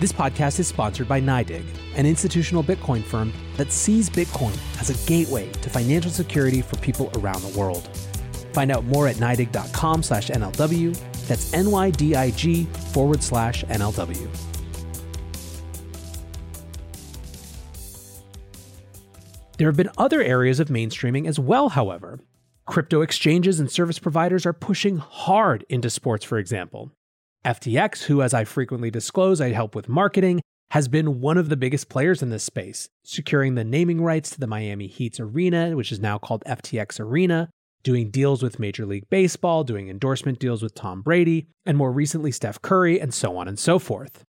This 0.00 0.12
podcast 0.14 0.58
is 0.58 0.66
sponsored 0.66 1.08
by 1.08 1.20
NYDIG, 1.20 1.62
an 1.94 2.06
institutional 2.06 2.64
Bitcoin 2.64 3.04
firm 3.04 3.34
that 3.58 3.70
sees 3.70 4.08
Bitcoin 4.08 4.56
as 4.80 4.88
a 4.88 5.06
gateway 5.06 5.52
to 5.52 5.68
financial 5.68 6.10
security 6.10 6.62
for 6.62 6.76
people 6.78 7.10
around 7.16 7.42
the 7.42 7.58
world. 7.58 7.86
Find 8.54 8.70
out 8.70 8.84
more 8.84 9.08
at 9.08 9.16
NYDIG.com 9.16 10.02
slash 10.02 10.30
NLW. 10.30 10.98
That's 11.28 11.52
N-Y-D-I-G 11.52 12.64
forward 12.64 13.22
slash 13.22 13.62
NLW. 13.64 14.26
There 19.58 19.68
have 19.68 19.76
been 19.76 19.90
other 19.98 20.22
areas 20.22 20.60
of 20.60 20.68
mainstreaming 20.68 21.26
as 21.28 21.38
well, 21.38 21.68
however. 21.68 22.20
Crypto 22.64 23.02
exchanges 23.02 23.60
and 23.60 23.70
service 23.70 23.98
providers 23.98 24.46
are 24.46 24.54
pushing 24.54 24.96
hard 24.96 25.66
into 25.68 25.90
sports, 25.90 26.24
for 26.24 26.38
example. 26.38 26.90
FTX, 27.44 28.04
who, 28.04 28.20
as 28.20 28.34
I 28.34 28.44
frequently 28.44 28.90
disclose, 28.90 29.40
I 29.40 29.50
help 29.50 29.74
with 29.74 29.88
marketing, 29.88 30.42
has 30.72 30.88
been 30.88 31.20
one 31.20 31.38
of 31.38 31.48
the 31.48 31.56
biggest 31.56 31.88
players 31.88 32.22
in 32.22 32.28
this 32.28 32.44
space, 32.44 32.88
securing 33.02 33.54
the 33.54 33.64
naming 33.64 34.02
rights 34.02 34.30
to 34.30 34.40
the 34.40 34.46
Miami 34.46 34.86
Heat's 34.86 35.18
arena, 35.18 35.74
which 35.74 35.90
is 35.90 36.00
now 36.00 36.18
called 36.18 36.44
FTX 36.46 37.00
Arena, 37.00 37.48
doing 37.82 38.10
deals 38.10 38.42
with 38.42 38.60
Major 38.60 38.84
League 38.84 39.08
Baseball, 39.08 39.64
doing 39.64 39.88
endorsement 39.88 40.38
deals 40.38 40.62
with 40.62 40.74
Tom 40.74 41.00
Brady, 41.00 41.48
and 41.64 41.78
more 41.78 41.90
recently 41.90 42.30
Steph 42.30 42.60
Curry, 42.60 43.00
and 43.00 43.14
so 43.14 43.36
on 43.38 43.48
and 43.48 43.58
so 43.58 43.78
forth. 43.78 44.22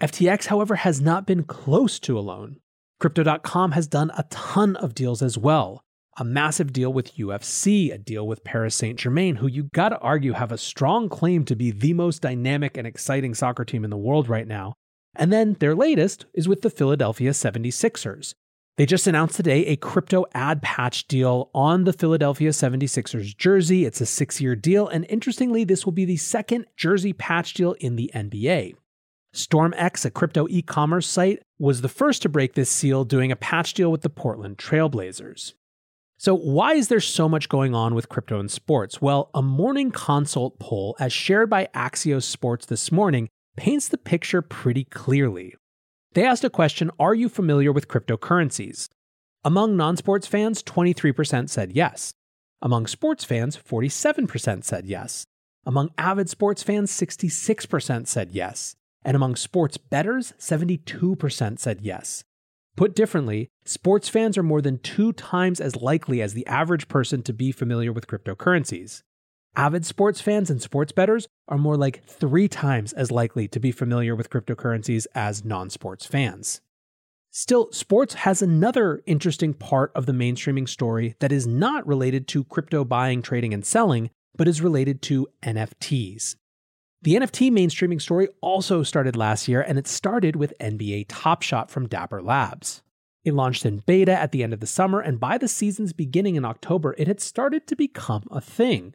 FTX, 0.00 0.46
however, 0.46 0.74
has 0.76 1.00
not 1.00 1.26
been 1.26 1.44
close 1.44 2.00
to 2.00 2.18
alone. 2.18 2.56
Crypto.com 2.98 3.72
has 3.72 3.86
done 3.86 4.10
a 4.18 4.24
ton 4.24 4.74
of 4.76 4.94
deals 4.94 5.22
as 5.22 5.38
well, 5.38 5.82
a 6.16 6.24
massive 6.24 6.72
deal 6.72 6.92
with 6.92 7.16
UFC, 7.16 7.92
a 7.92 7.98
deal 7.98 8.26
with 8.26 8.44
Paris 8.44 8.74
Saint 8.74 8.98
Germain, 8.98 9.36
who 9.36 9.46
you 9.46 9.64
gotta 9.72 9.98
argue 9.98 10.32
have 10.32 10.52
a 10.52 10.58
strong 10.58 11.08
claim 11.08 11.44
to 11.44 11.56
be 11.56 11.70
the 11.70 11.94
most 11.94 12.22
dynamic 12.22 12.76
and 12.76 12.86
exciting 12.86 13.34
soccer 13.34 13.64
team 13.64 13.84
in 13.84 13.90
the 13.90 13.96
world 13.96 14.28
right 14.28 14.46
now. 14.46 14.74
And 15.16 15.32
then 15.32 15.56
their 15.60 15.74
latest 15.74 16.26
is 16.34 16.48
with 16.48 16.62
the 16.62 16.70
Philadelphia 16.70 17.30
76ers. 17.30 18.34
They 18.76 18.86
just 18.86 19.06
announced 19.06 19.36
today 19.36 19.66
a 19.66 19.76
crypto 19.76 20.24
ad 20.32 20.62
patch 20.62 21.06
deal 21.06 21.50
on 21.54 21.84
the 21.84 21.92
Philadelphia 21.92 22.50
76ers 22.50 23.36
jersey. 23.36 23.84
It's 23.84 24.00
a 24.00 24.06
six 24.06 24.40
year 24.40 24.56
deal, 24.56 24.88
and 24.88 25.04
interestingly, 25.08 25.64
this 25.64 25.84
will 25.84 25.92
be 25.92 26.04
the 26.04 26.16
second 26.16 26.66
jersey 26.76 27.12
patch 27.12 27.54
deal 27.54 27.72
in 27.74 27.96
the 27.96 28.10
NBA. 28.14 28.74
StormX, 29.34 30.04
a 30.04 30.10
crypto 30.10 30.46
e 30.48 30.62
commerce 30.62 31.06
site, 31.06 31.42
was 31.58 31.82
the 31.82 31.88
first 31.88 32.22
to 32.22 32.28
break 32.28 32.54
this 32.54 32.70
seal, 32.70 33.04
doing 33.04 33.30
a 33.30 33.36
patch 33.36 33.74
deal 33.74 33.92
with 33.92 34.00
the 34.00 34.10
Portland 34.10 34.56
Trailblazers. 34.56 35.52
So, 36.20 36.34
why 36.34 36.74
is 36.74 36.88
there 36.88 37.00
so 37.00 37.30
much 37.30 37.48
going 37.48 37.74
on 37.74 37.94
with 37.94 38.10
crypto 38.10 38.38
and 38.38 38.50
sports? 38.50 39.00
Well, 39.00 39.30
a 39.32 39.40
morning 39.40 39.90
consult 39.90 40.58
poll, 40.58 40.94
as 41.00 41.14
shared 41.14 41.48
by 41.48 41.70
Axios 41.74 42.24
Sports 42.24 42.66
this 42.66 42.92
morning, 42.92 43.30
paints 43.56 43.88
the 43.88 43.96
picture 43.96 44.42
pretty 44.42 44.84
clearly. 44.84 45.54
They 46.12 46.26
asked 46.26 46.44
a 46.44 46.50
question 46.50 46.90
Are 47.00 47.14
you 47.14 47.30
familiar 47.30 47.72
with 47.72 47.88
cryptocurrencies? 47.88 48.90
Among 49.44 49.78
non 49.78 49.96
sports 49.96 50.26
fans, 50.26 50.62
23% 50.62 51.48
said 51.48 51.72
yes. 51.72 52.12
Among 52.60 52.86
sports 52.86 53.24
fans, 53.24 53.56
47% 53.56 54.62
said 54.62 54.84
yes. 54.84 55.24
Among 55.64 55.88
avid 55.96 56.28
sports 56.28 56.62
fans, 56.62 56.92
66% 56.92 58.06
said 58.06 58.32
yes. 58.32 58.76
And 59.02 59.16
among 59.16 59.36
sports 59.36 59.78
bettors, 59.78 60.34
72% 60.38 61.58
said 61.58 61.80
yes. 61.80 62.24
Put 62.76 62.94
differently, 62.94 63.50
sports 63.64 64.08
fans 64.08 64.38
are 64.38 64.42
more 64.42 64.62
than 64.62 64.78
two 64.78 65.12
times 65.12 65.60
as 65.60 65.76
likely 65.76 66.22
as 66.22 66.34
the 66.34 66.46
average 66.46 66.88
person 66.88 67.22
to 67.24 67.32
be 67.32 67.52
familiar 67.52 67.92
with 67.92 68.06
cryptocurrencies. 68.06 69.02
Avid 69.56 69.84
sports 69.84 70.20
fans 70.20 70.48
and 70.48 70.62
sports 70.62 70.92
bettors 70.92 71.26
are 71.48 71.58
more 71.58 71.76
like 71.76 72.04
three 72.04 72.46
times 72.48 72.92
as 72.92 73.10
likely 73.10 73.48
to 73.48 73.58
be 73.58 73.72
familiar 73.72 74.14
with 74.14 74.30
cryptocurrencies 74.30 75.06
as 75.14 75.44
non 75.44 75.70
sports 75.70 76.06
fans. 76.06 76.60
Still, 77.32 77.70
sports 77.72 78.14
has 78.14 78.42
another 78.42 79.02
interesting 79.06 79.54
part 79.54 79.92
of 79.94 80.06
the 80.06 80.12
mainstreaming 80.12 80.68
story 80.68 81.14
that 81.20 81.32
is 81.32 81.46
not 81.46 81.86
related 81.86 82.26
to 82.28 82.44
crypto 82.44 82.84
buying, 82.84 83.22
trading, 83.22 83.52
and 83.54 83.64
selling, 83.64 84.10
but 84.36 84.48
is 84.48 84.62
related 84.62 85.02
to 85.02 85.28
NFTs. 85.42 86.36
The 87.02 87.14
NFT 87.14 87.50
mainstreaming 87.50 88.02
story 88.02 88.28
also 88.42 88.82
started 88.82 89.16
last 89.16 89.48
year, 89.48 89.62
and 89.62 89.78
it 89.78 89.86
started 89.86 90.36
with 90.36 90.52
NBA 90.60 91.06
Top 91.08 91.40
Shot 91.40 91.70
from 91.70 91.88
Dapper 91.88 92.20
Labs. 92.20 92.82
It 93.24 93.32
launched 93.32 93.64
in 93.64 93.78
beta 93.78 94.12
at 94.12 94.32
the 94.32 94.42
end 94.42 94.52
of 94.52 94.60
the 94.60 94.66
summer, 94.66 95.00
and 95.00 95.18
by 95.18 95.38
the 95.38 95.48
season's 95.48 95.94
beginning 95.94 96.36
in 96.36 96.44
October, 96.44 96.94
it 96.98 97.08
had 97.08 97.18
started 97.18 97.66
to 97.68 97.76
become 97.76 98.24
a 98.30 98.42
thing. 98.42 98.94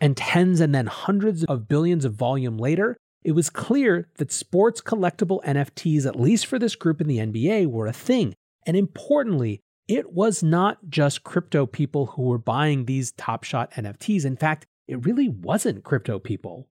And 0.00 0.16
tens 0.16 0.60
and 0.60 0.74
then 0.74 0.86
hundreds 0.86 1.44
of 1.44 1.68
billions 1.68 2.04
of 2.04 2.14
volume 2.14 2.58
later, 2.58 2.96
it 3.22 3.32
was 3.32 3.50
clear 3.50 4.08
that 4.16 4.32
sports 4.32 4.80
collectible 4.80 5.40
NFTs, 5.44 6.06
at 6.06 6.18
least 6.18 6.46
for 6.46 6.58
this 6.58 6.74
group 6.74 7.00
in 7.00 7.06
the 7.06 7.18
NBA, 7.18 7.68
were 7.68 7.86
a 7.86 7.92
thing. 7.92 8.34
And 8.66 8.76
importantly, 8.76 9.60
it 9.86 10.12
was 10.12 10.42
not 10.42 10.88
just 10.88 11.22
crypto 11.22 11.66
people 11.66 12.06
who 12.06 12.22
were 12.22 12.38
buying 12.38 12.86
these 12.86 13.12
Top 13.12 13.44
Shot 13.44 13.70
NFTs. 13.74 14.24
In 14.24 14.36
fact, 14.36 14.66
it 14.88 15.06
really 15.06 15.28
wasn't 15.28 15.84
crypto 15.84 16.18
people. 16.18 16.66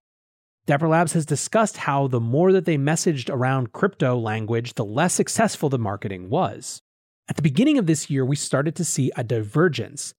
Dapper 0.66 0.88
Labs 0.88 1.12
has 1.12 1.26
discussed 1.26 1.76
how 1.76 2.08
the 2.08 2.22
more 2.22 2.54
that 2.54 2.64
they 2.64 2.78
messaged 2.78 3.30
around 3.30 3.74
crypto 3.74 4.18
language, 4.18 4.76
the 4.76 4.86
less 4.86 5.14
successful 5.14 5.68
the 5.68 5.78
marketing 5.78 6.30
was. 6.30 6.82
At 7.28 7.36
the 7.36 7.42
beginning 7.42 7.78
of 7.78 7.86
this 7.86 8.10
year, 8.10 8.24
we 8.24 8.38
started 8.38 8.74
to 8.78 8.86
see 8.86 9.12
a 9.18 9.26
divergence. 9.26 10.14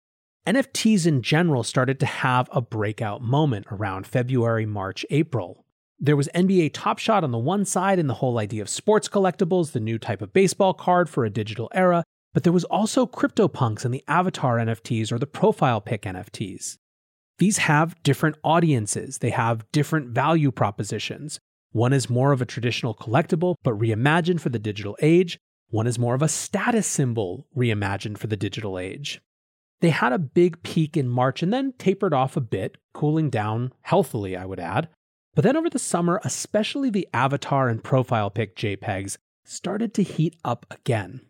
NFTs 0.46 1.06
in 1.06 1.22
general 1.22 1.62
started 1.62 1.98
to 2.00 2.06
have 2.06 2.50
a 2.52 2.60
breakout 2.60 3.22
moment 3.22 3.66
around 3.70 4.06
February, 4.06 4.66
March, 4.66 5.06
April. 5.08 5.64
There 5.98 6.16
was 6.16 6.28
NBA 6.34 6.72
Top 6.74 6.98
Shot 6.98 7.24
on 7.24 7.30
the 7.30 7.38
one 7.38 7.64
side 7.64 7.98
and 7.98 8.10
the 8.10 8.14
whole 8.14 8.38
idea 8.38 8.60
of 8.60 8.68
sports 8.68 9.08
collectibles, 9.08 9.72
the 9.72 9.80
new 9.80 9.98
type 9.98 10.20
of 10.20 10.34
baseball 10.34 10.74
card 10.74 11.08
for 11.08 11.24
a 11.24 11.30
digital 11.30 11.70
era, 11.72 12.04
but 12.34 12.42
there 12.42 12.52
was 12.52 12.64
also 12.64 13.06
CryptoPunks 13.06 13.86
and 13.86 13.94
the 13.94 14.04
avatar 14.08 14.58
NFTs 14.58 15.10
or 15.10 15.18
the 15.18 15.26
profile 15.26 15.80
pic 15.80 16.02
NFTs. 16.02 16.76
These 17.38 17.58
have 17.58 18.00
different 18.02 18.36
audiences, 18.44 19.18
they 19.18 19.30
have 19.30 19.70
different 19.72 20.10
value 20.10 20.50
propositions. 20.50 21.40
One 21.72 21.92
is 21.92 22.08
more 22.08 22.32
of 22.32 22.40
a 22.40 22.46
traditional 22.46 22.94
collectible, 22.94 23.56
but 23.64 23.78
reimagined 23.78 24.40
for 24.40 24.48
the 24.48 24.58
digital 24.60 24.96
age. 25.02 25.38
One 25.70 25.88
is 25.88 25.98
more 25.98 26.14
of 26.14 26.22
a 26.22 26.28
status 26.28 26.86
symbol, 26.86 27.48
reimagined 27.56 28.18
for 28.18 28.28
the 28.28 28.36
digital 28.36 28.78
age. 28.78 29.20
They 29.80 29.90
had 29.90 30.12
a 30.12 30.18
big 30.18 30.62
peak 30.62 30.96
in 30.96 31.08
March 31.08 31.42
and 31.42 31.52
then 31.52 31.74
tapered 31.78 32.14
off 32.14 32.36
a 32.36 32.40
bit, 32.40 32.78
cooling 32.92 33.28
down 33.28 33.72
healthily, 33.82 34.36
I 34.36 34.46
would 34.46 34.60
add. 34.60 34.88
But 35.34 35.42
then 35.42 35.56
over 35.56 35.68
the 35.68 35.80
summer, 35.80 36.20
especially 36.22 36.90
the 36.90 37.08
avatar 37.12 37.68
and 37.68 37.82
profile 37.82 38.30
pic 38.30 38.54
JPEGs 38.54 39.16
started 39.44 39.92
to 39.94 40.04
heat 40.04 40.36
up 40.44 40.64
again. 40.70 41.22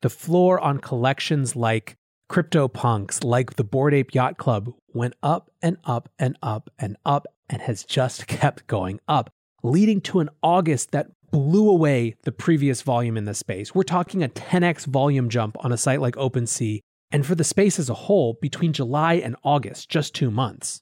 The 0.00 0.10
floor 0.10 0.60
on 0.60 0.78
collections 0.78 1.56
like 1.56 1.96
CryptoPunks, 2.28 3.24
like 3.24 3.56
the 3.56 3.64
Bored 3.64 3.94
Ape 3.94 4.14
Yacht 4.14 4.36
Club, 4.36 4.72
went 4.92 5.14
up 5.22 5.50
and 5.62 5.78
up 5.84 6.08
and 6.18 6.36
up 6.42 6.70
and 6.78 6.96
up 7.04 7.26
and 7.48 7.62
has 7.62 7.84
just 7.84 8.26
kept 8.28 8.66
going 8.66 9.00
up, 9.08 9.30
leading 9.62 10.00
to 10.02 10.20
an 10.20 10.28
August 10.42 10.90
that 10.92 11.10
blew 11.30 11.68
away 11.68 12.16
the 12.22 12.32
previous 12.32 12.82
volume 12.82 13.16
in 13.16 13.24
the 13.24 13.34
space. 13.34 13.74
We're 13.74 13.82
talking 13.82 14.22
a 14.22 14.28
10x 14.28 14.86
volume 14.86 15.28
jump 15.28 15.56
on 15.60 15.72
a 15.72 15.76
site 15.76 16.00
like 16.00 16.16
OpenSea, 16.16 16.80
and 17.10 17.24
for 17.24 17.34
the 17.34 17.44
space 17.44 17.78
as 17.78 17.88
a 17.88 17.94
whole, 17.94 18.38
between 18.40 18.72
July 18.72 19.14
and 19.14 19.36
August, 19.42 19.88
just 19.88 20.14
two 20.14 20.30
months. 20.30 20.80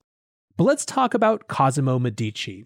But 0.57 0.65
let's 0.65 0.85
talk 0.85 1.15
about 1.15 1.49
Cosimo 1.49 1.99
Medici. 1.99 2.65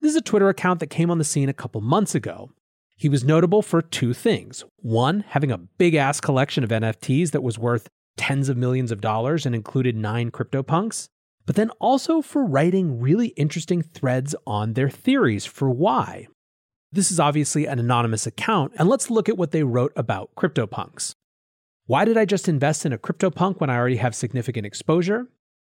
This 0.00 0.10
is 0.10 0.16
a 0.16 0.22
Twitter 0.22 0.48
account 0.48 0.80
that 0.80 0.88
came 0.88 1.10
on 1.10 1.18
the 1.18 1.24
scene 1.24 1.48
a 1.48 1.54
couple 1.54 1.80
months 1.80 2.14
ago. 2.14 2.50
He 2.96 3.08
was 3.08 3.24
notable 3.24 3.62
for 3.62 3.80
two 3.80 4.12
things. 4.12 4.64
One, 4.76 5.20
having 5.28 5.52
a 5.52 5.58
big 5.58 5.94
ass 5.94 6.20
collection 6.20 6.64
of 6.64 6.70
NFTs 6.70 7.30
that 7.30 7.42
was 7.42 7.58
worth 7.58 7.88
tens 8.18 8.50
of 8.50 8.56
millions 8.56 8.92
of 8.92 9.00
dollars 9.00 9.46
and 9.46 9.54
included 9.54 9.96
nine 9.96 10.30
CryptoPunks, 10.30 11.08
but 11.46 11.56
then 11.56 11.70
also 11.80 12.20
for 12.20 12.44
writing 12.44 13.00
really 13.00 13.28
interesting 13.28 13.80
threads 13.80 14.34
on 14.46 14.74
their 14.74 14.90
theories 14.90 15.46
for 15.46 15.70
why. 15.70 16.26
This 16.92 17.10
is 17.10 17.20
obviously 17.20 17.66
an 17.66 17.78
anonymous 17.78 18.26
account, 18.26 18.72
and 18.76 18.88
let's 18.88 19.10
look 19.10 19.28
at 19.28 19.38
what 19.38 19.52
they 19.52 19.62
wrote 19.62 19.92
about 19.96 20.34
CryptoPunks. 20.36 21.14
Why 21.86 22.04
did 22.04 22.18
I 22.18 22.26
just 22.26 22.48
invest 22.48 22.84
in 22.84 22.92
a 22.92 22.98
CryptoPunk 22.98 23.60
when 23.60 23.70
I 23.70 23.76
already 23.76 23.96
have 23.96 24.14
significant 24.14 24.66
exposure? 24.66 25.26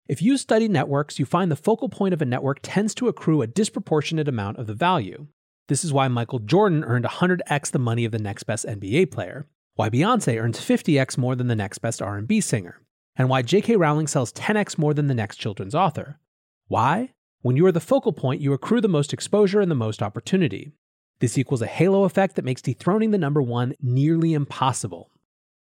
If 0.08 0.20
you 0.20 0.36
study 0.36 0.68
networks, 0.68 1.18
you 1.18 1.24
find 1.24 1.50
the 1.50 1.56
focal 1.56 1.88
point 1.88 2.12
of 2.12 2.20
a 2.20 2.26
network 2.26 2.58
tends 2.62 2.94
to 2.96 3.08
accrue 3.08 3.40
a 3.40 3.46
disproportionate 3.46 4.28
amount 4.28 4.58
of 4.58 4.66
the 4.66 4.74
value. 4.74 5.28
This 5.68 5.84
is 5.84 5.92
why 5.92 6.08
Michael 6.08 6.40
Jordan 6.40 6.84
earned 6.84 7.04
100x 7.04 7.70
the 7.70 7.78
money 7.78 8.04
of 8.04 8.12
the 8.12 8.18
next 8.18 8.42
best 8.42 8.66
NBA 8.66 9.12
player, 9.12 9.46
why 9.74 9.90
Beyonce 9.90 10.40
earns 10.40 10.58
50x 10.58 11.16
more 11.16 11.34
than 11.34 11.46
the 11.46 11.56
next 11.56 11.78
best 11.78 12.02
R&B 12.02 12.40
singer, 12.40 12.82
and 13.16 13.28
why 13.28 13.42
J.K. 13.42 13.76
Rowling 13.76 14.06
sells 14.06 14.32
10x 14.32 14.78
more 14.78 14.94
than 14.94 15.06
the 15.06 15.14
next 15.14 15.36
children's 15.36 15.74
author. 15.74 16.18
Why? 16.68 17.12
When 17.42 17.56
you 17.56 17.64
are 17.66 17.72
the 17.72 17.80
focal 17.80 18.12
point, 18.12 18.40
you 18.40 18.52
accrue 18.52 18.80
the 18.80 18.88
most 18.88 19.12
exposure 19.12 19.60
and 19.60 19.70
the 19.70 19.74
most 19.74 20.02
opportunity. 20.02 20.72
This 21.20 21.38
equals 21.38 21.62
a 21.62 21.66
halo 21.66 22.04
effect 22.04 22.36
that 22.36 22.44
makes 22.44 22.62
dethroning 22.62 23.10
the 23.10 23.18
number 23.18 23.42
one 23.42 23.74
nearly 23.80 24.32
impossible. 24.32 25.10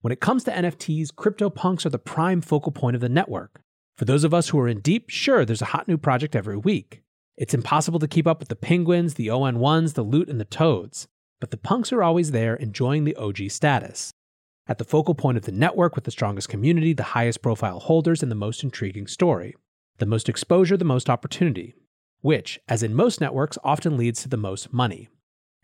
When 0.00 0.12
it 0.12 0.21
comes 0.21 0.45
to 0.45 0.53
NFTs, 0.53 1.12
CryptoPunks 1.12 1.85
are 1.85 1.91
the 1.91 1.99
prime 1.99 2.41
focal 2.41 2.73
point 2.73 2.95
of 2.95 3.00
the 3.00 3.09
network. 3.09 3.61
For 3.97 4.05
those 4.05 4.23
of 4.23 4.33
us 4.33 4.49
who 4.49 4.59
are 4.61 4.69
in 4.69 4.81
deep, 4.81 5.11
sure, 5.11 5.45
there's 5.45 5.62
a 5.62 5.67
hot 5.67 5.88
new 5.88 5.99
project 5.99 6.37
every 6.37 6.57
week. 6.57 7.03
It's 7.37 7.55
impossible 7.55 7.99
to 8.00 8.09
keep 8.09 8.27
up 8.27 8.38
with 8.38 8.49
the 8.49 8.57
penguins, 8.57 9.15
the 9.15 9.27
ON1s, 9.29 9.95
the 9.95 10.03
loot, 10.03 10.29
and 10.29 10.41
the 10.41 10.45
toads, 10.45 11.09
but 11.40 11.50
the 11.50 11.57
punks 11.57 11.92
are 11.92 12.02
always 12.02 12.30
there 12.30 12.54
enjoying 12.57 13.04
the 13.04 13.16
OG 13.16 13.50
status. 13.50 14.12
At 14.66 14.78
the 14.78 14.85
focal 14.85 15.14
point 15.14 15.38
of 15.38 15.45
the 15.45 15.52
network 15.52 15.95
with 15.95 16.04
the 16.04 16.11
strongest 16.11 16.49
community, 16.49 16.92
the 16.92 17.02
highest 17.02 17.40
profile 17.40 17.80
holders, 17.80 18.23
and 18.23 18.30
the 18.30 18.37
most 18.37 18.62
intriguing 18.62 19.07
story. 19.07 19.54
The 19.99 20.07
most 20.07 20.28
exposure, 20.28 20.76
the 20.76 20.85
most 20.85 21.09
opportunity, 21.09 21.75
which, 22.21 22.61
as 22.68 22.83
in 22.83 22.95
most 22.95 23.21
networks, 23.21 23.59
often 23.64 23.97
leads 23.97 24.23
to 24.23 24.28
the 24.28 24.37
most 24.37 24.73
money. 24.73 25.09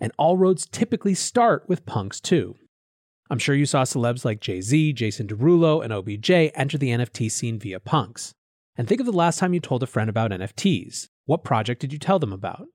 And 0.00 0.12
all 0.18 0.36
roads 0.36 0.66
typically 0.66 1.14
start 1.14 1.64
with 1.68 1.86
punks 1.86 2.20
too. 2.20 2.56
I'm 3.30 3.38
sure 3.38 3.54
you 3.54 3.66
saw 3.66 3.84
celebs 3.84 4.24
like 4.24 4.40
Jay 4.40 4.60
Z, 4.60 4.92
Jason 4.94 5.26
Derulo, 5.26 5.82
and 5.82 5.92
OBJ 5.92 6.30
enter 6.54 6.78
the 6.78 6.90
NFT 6.90 7.30
scene 7.30 7.58
via 7.58 7.80
punks. 7.80 8.32
And 8.76 8.88
think 8.88 9.00
of 9.00 9.06
the 9.06 9.12
last 9.12 9.38
time 9.38 9.54
you 9.54 9.60
told 9.60 9.82
a 9.82 9.86
friend 9.86 10.10
about 10.10 10.30
NFTs. 10.30 11.08
What 11.26 11.44
project 11.44 11.80
did 11.80 11.92
you 11.92 11.98
tell 11.98 12.18
them 12.18 12.32
about? 12.32 12.66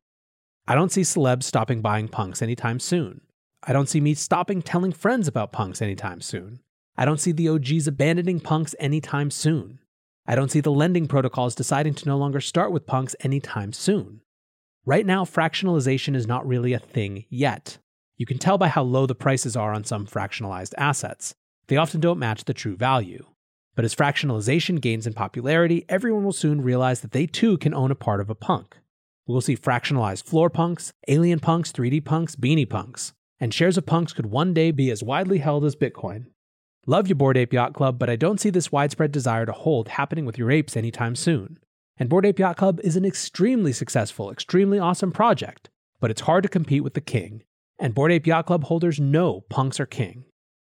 I 0.69 0.75
don't 0.75 0.91
see 0.91 1.01
celebs 1.01 1.45
stopping 1.45 1.81
buying 1.81 2.07
punks 2.07 2.43
anytime 2.43 2.79
soon. 2.79 3.21
I 3.63 3.73
don't 3.73 3.89
see 3.89 3.99
me 3.99 4.13
stopping 4.13 4.61
telling 4.61 4.91
friends 4.91 5.27
about 5.27 5.51
punks 5.51 5.81
anytime 5.81 6.21
soon. 6.21 6.59
I 6.95 7.05
don't 7.05 7.19
see 7.19 7.31
the 7.31 7.49
OGs 7.49 7.87
abandoning 7.87 8.39
punks 8.39 8.75
anytime 8.79 9.31
soon. 9.31 9.79
I 10.27 10.35
don't 10.35 10.51
see 10.51 10.59
the 10.59 10.71
lending 10.71 11.07
protocols 11.07 11.55
deciding 11.55 11.95
to 11.95 12.05
no 12.05 12.19
longer 12.19 12.39
start 12.39 12.71
with 12.71 12.85
punks 12.85 13.15
anytime 13.21 13.73
soon. 13.73 14.21
Right 14.85 15.07
now, 15.07 15.25
fractionalization 15.25 16.15
is 16.15 16.27
not 16.27 16.47
really 16.47 16.73
a 16.73 16.79
thing 16.79 17.25
yet. 17.29 17.79
You 18.17 18.27
can 18.27 18.37
tell 18.37 18.59
by 18.59 18.67
how 18.67 18.83
low 18.83 19.07
the 19.07 19.15
prices 19.15 19.55
are 19.55 19.73
on 19.73 19.85
some 19.85 20.05
fractionalized 20.05 20.75
assets. 20.77 21.33
They 21.65 21.77
often 21.77 21.99
don't 21.99 22.19
match 22.19 22.43
the 22.43 22.53
true 22.53 22.75
value. 22.75 23.25
But 23.75 23.85
as 23.85 23.95
fractionalization 23.95 24.79
gains 24.79 25.07
in 25.07 25.13
popularity, 25.13 25.85
everyone 25.89 26.25
will 26.25 26.31
soon 26.31 26.61
realize 26.61 27.01
that 27.01 27.11
they 27.11 27.25
too 27.25 27.57
can 27.57 27.73
own 27.73 27.89
a 27.89 27.95
part 27.95 28.21
of 28.21 28.29
a 28.29 28.35
punk. 28.35 28.77
We 29.29 29.33
will 29.33 29.41
see 29.41 29.55
fractionalized 29.55 30.23
floor 30.23 30.49
punks, 30.49 30.91
alien 31.07 31.39
punks, 31.39 31.71
3D 31.71 32.03
punks, 32.03 32.35
beanie 32.35 32.67
punks, 32.67 33.13
and 33.39 33.53
shares 33.53 33.77
of 33.77 33.85
punks 33.85 34.11
could 34.11 34.25
one 34.25 34.55
day 34.55 34.71
be 34.71 34.89
as 34.89 35.03
widely 35.03 35.37
held 35.37 35.63
as 35.65 35.75
Bitcoin. 35.75 36.25
Love 36.87 37.07
your 37.07 37.15
Bored 37.15 37.37
Ape 37.37 37.53
Yacht 37.53 37.75
Club, 37.75 37.99
but 37.99 38.09
I 38.09 38.15
don't 38.15 38.39
see 38.39 38.49
this 38.49 38.71
widespread 38.71 39.11
desire 39.11 39.45
to 39.45 39.51
hold 39.51 39.89
happening 39.89 40.25
with 40.25 40.39
your 40.39 40.49
apes 40.49 40.75
anytime 40.75 41.15
soon. 41.15 41.59
And 41.95 42.09
Bored 42.09 42.25
Ape 42.25 42.39
Yacht 42.39 42.57
Club 42.57 42.79
is 42.83 42.95
an 42.95 43.05
extremely 43.05 43.71
successful, 43.71 44.31
extremely 44.31 44.79
awesome 44.79 45.11
project, 45.11 45.69
but 45.99 46.09
it's 46.09 46.21
hard 46.21 46.41
to 46.41 46.49
compete 46.49 46.83
with 46.83 46.95
the 46.95 46.99
king, 46.99 47.43
and 47.77 47.93
Bored 47.93 48.11
Ape 48.11 48.25
Yacht 48.25 48.47
Club 48.47 48.63
holders 48.63 48.99
know 48.99 49.41
punks 49.41 49.79
are 49.79 49.85
king. 49.85 50.25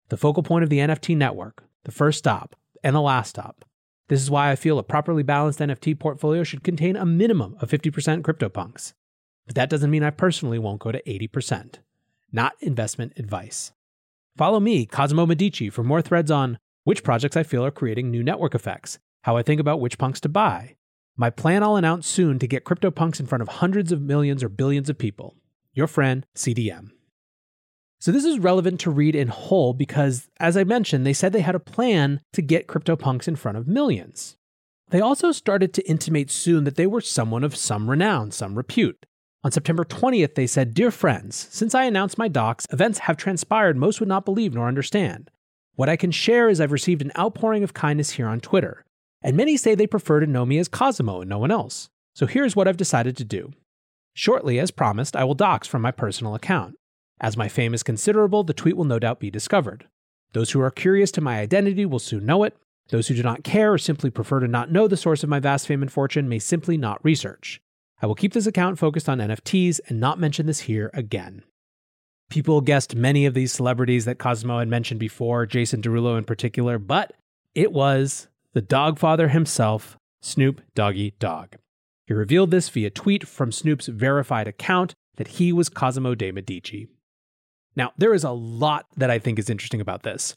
The 0.09 0.17
focal 0.17 0.43
point 0.43 0.63
of 0.63 0.69
the 0.69 0.77
NFT 0.77 1.17
network, 1.17 1.63
the 1.85 1.91
first 1.91 2.19
stop, 2.19 2.55
and 2.83 2.95
the 2.95 3.01
last 3.01 3.31
stop. 3.31 3.65
This 4.13 4.21
is 4.21 4.29
why 4.29 4.51
I 4.51 4.55
feel 4.55 4.77
a 4.77 4.83
properly 4.83 5.23
balanced 5.23 5.57
NFT 5.57 5.97
portfolio 5.97 6.43
should 6.43 6.63
contain 6.63 6.95
a 6.95 7.03
minimum 7.03 7.57
of 7.59 7.71
50% 7.71 8.21
CryptoPunks. 8.21 8.93
But 9.47 9.55
that 9.55 9.71
doesn't 9.71 9.89
mean 9.89 10.03
I 10.03 10.11
personally 10.11 10.59
won't 10.59 10.81
go 10.81 10.91
to 10.91 11.01
80%. 11.01 11.79
Not 12.31 12.53
investment 12.59 13.13
advice. 13.17 13.71
Follow 14.37 14.59
me, 14.59 14.85
Cosimo 14.85 15.25
Medici, 15.25 15.71
for 15.71 15.83
more 15.83 16.03
threads 16.03 16.29
on 16.29 16.59
which 16.83 17.03
projects 17.03 17.35
I 17.35 17.41
feel 17.41 17.65
are 17.65 17.71
creating 17.71 18.11
new 18.11 18.21
network 18.21 18.53
effects, 18.53 18.99
how 19.23 19.35
I 19.35 19.41
think 19.41 19.59
about 19.59 19.81
which 19.81 19.97
punks 19.97 20.19
to 20.19 20.29
buy. 20.29 20.75
My 21.17 21.31
plan 21.31 21.63
I'll 21.63 21.75
announce 21.75 22.05
soon 22.05 22.37
to 22.37 22.47
get 22.47 22.65
CryptoPunks 22.65 23.19
in 23.19 23.25
front 23.25 23.41
of 23.41 23.47
hundreds 23.47 23.91
of 23.91 23.99
millions 23.99 24.43
or 24.43 24.49
billions 24.49 24.91
of 24.91 24.99
people. 24.99 25.33
Your 25.73 25.87
friend, 25.87 26.23
CDM. 26.35 26.91
So 28.03 28.11
this 28.11 28.25
is 28.25 28.37
relevant 28.37 28.81
to 28.81 28.91
read 28.91 29.15
in 29.15 29.29
whole 29.29 29.71
because, 29.71 30.27
as 30.37 30.57
I 30.57 30.65
mentioned, 30.65 31.05
they 31.05 31.13
said 31.13 31.31
they 31.31 31.39
had 31.39 31.55
a 31.55 31.59
plan 31.59 32.19
to 32.33 32.41
get 32.41 32.67
CryptoPunks 32.67 33.29
in 33.29 33.37
front 33.37 33.57
of 33.57 33.65
millions. 33.65 34.35
They 34.89 34.99
also 34.99 35.31
started 35.31 35.73
to 35.73 35.89
intimate 35.89 36.29
soon 36.29 36.65
that 36.65 36.75
they 36.75 36.85
were 36.85 36.99
someone 36.99 37.45
of 37.45 37.55
some 37.55 37.89
renown, 37.89 38.31
some 38.31 38.55
repute. 38.55 39.05
On 39.45 39.53
September 39.53 39.85
20th, 39.85 40.35
they 40.35 40.47
said, 40.47 40.73
Dear 40.73 40.91
friends, 40.91 41.47
since 41.49 41.73
I 41.73 41.85
announced 41.85 42.17
my 42.17 42.27
docs, 42.27 42.67
events 42.73 42.99
have 42.99 43.15
transpired 43.15 43.77
most 43.77 44.01
would 44.01 44.09
not 44.09 44.25
believe 44.25 44.53
nor 44.53 44.67
understand. 44.67 45.31
What 45.75 45.87
I 45.87 45.95
can 45.95 46.11
share 46.11 46.49
is 46.49 46.59
I've 46.59 46.73
received 46.73 47.03
an 47.03 47.13
outpouring 47.17 47.63
of 47.63 47.73
kindness 47.73 48.09
here 48.09 48.27
on 48.27 48.41
Twitter, 48.41 48.83
and 49.21 49.37
many 49.37 49.55
say 49.55 49.75
they 49.75 49.87
prefer 49.87 50.19
to 50.19 50.27
know 50.27 50.45
me 50.45 50.57
as 50.57 50.67
Cosimo 50.67 51.21
and 51.21 51.29
no 51.29 51.37
one 51.37 51.51
else. 51.51 51.87
So 52.15 52.25
here's 52.25 52.53
what 52.53 52.67
I've 52.67 52.75
decided 52.75 53.15
to 53.15 53.23
do. 53.23 53.53
Shortly, 54.13 54.59
as 54.59 54.71
promised, 54.71 55.15
I 55.15 55.23
will 55.23 55.35
dox 55.35 55.69
from 55.69 55.81
my 55.81 55.91
personal 55.91 56.35
account. 56.35 56.75
As 57.19 57.37
my 57.37 57.47
fame 57.47 57.73
is 57.73 57.83
considerable, 57.83 58.43
the 58.43 58.53
tweet 58.53 58.75
will 58.75 58.85
no 58.85 58.99
doubt 58.99 59.19
be 59.19 59.31
discovered. 59.31 59.87
Those 60.33 60.51
who 60.51 60.61
are 60.61 60.71
curious 60.71 61.11
to 61.11 61.21
my 61.21 61.39
identity 61.39 61.85
will 61.85 61.99
soon 61.99 62.25
know 62.25 62.43
it. 62.43 62.57
Those 62.89 63.07
who 63.07 63.15
do 63.15 63.23
not 63.23 63.43
care 63.43 63.71
or 63.73 63.77
simply 63.77 64.09
prefer 64.09 64.39
to 64.39 64.47
not 64.47 64.71
know 64.71 64.87
the 64.87 64.97
source 64.97 65.23
of 65.23 65.29
my 65.29 65.39
vast 65.39 65.67
fame 65.67 65.81
and 65.81 65.91
fortune 65.91 66.27
may 66.27 66.39
simply 66.39 66.77
not 66.77 67.03
research. 67.03 67.61
I 68.01 68.07
will 68.07 68.15
keep 68.15 68.33
this 68.33 68.47
account 68.47 68.77
focused 68.77 69.07
on 69.07 69.19
NFTs 69.19 69.79
and 69.87 69.99
not 69.99 70.19
mention 70.19 70.45
this 70.45 70.61
here 70.61 70.91
again. 70.93 71.43
People 72.29 72.61
guessed 72.61 72.95
many 72.95 73.25
of 73.25 73.33
these 73.33 73.53
celebrities 73.53 74.05
that 74.05 74.17
Cosimo 74.17 74.59
had 74.59 74.67
mentioned 74.67 74.99
before, 74.99 75.45
Jason 75.45 75.81
Derulo 75.81 76.17
in 76.17 76.23
particular, 76.23 76.77
but 76.77 77.13
it 77.55 77.71
was 77.71 78.27
the 78.53 78.61
Dogfather 78.61 79.29
himself, 79.29 79.97
Snoop 80.21 80.61
Doggy 80.75 81.13
Dogg. 81.19 81.55
He 82.07 82.13
revealed 82.13 82.51
this 82.51 82.69
via 82.69 82.89
tweet 82.89 83.27
from 83.27 83.51
Snoop's 83.51 83.87
verified 83.87 84.47
account 84.47 84.93
that 85.15 85.27
he 85.27 85.53
was 85.53 85.69
Cosimo 85.69 86.15
de 86.15 86.31
Medici. 86.31 86.87
Now, 87.75 87.91
there 87.97 88.13
is 88.13 88.23
a 88.23 88.31
lot 88.31 88.85
that 88.97 89.09
I 89.09 89.19
think 89.19 89.39
is 89.39 89.49
interesting 89.49 89.81
about 89.81 90.03
this. 90.03 90.35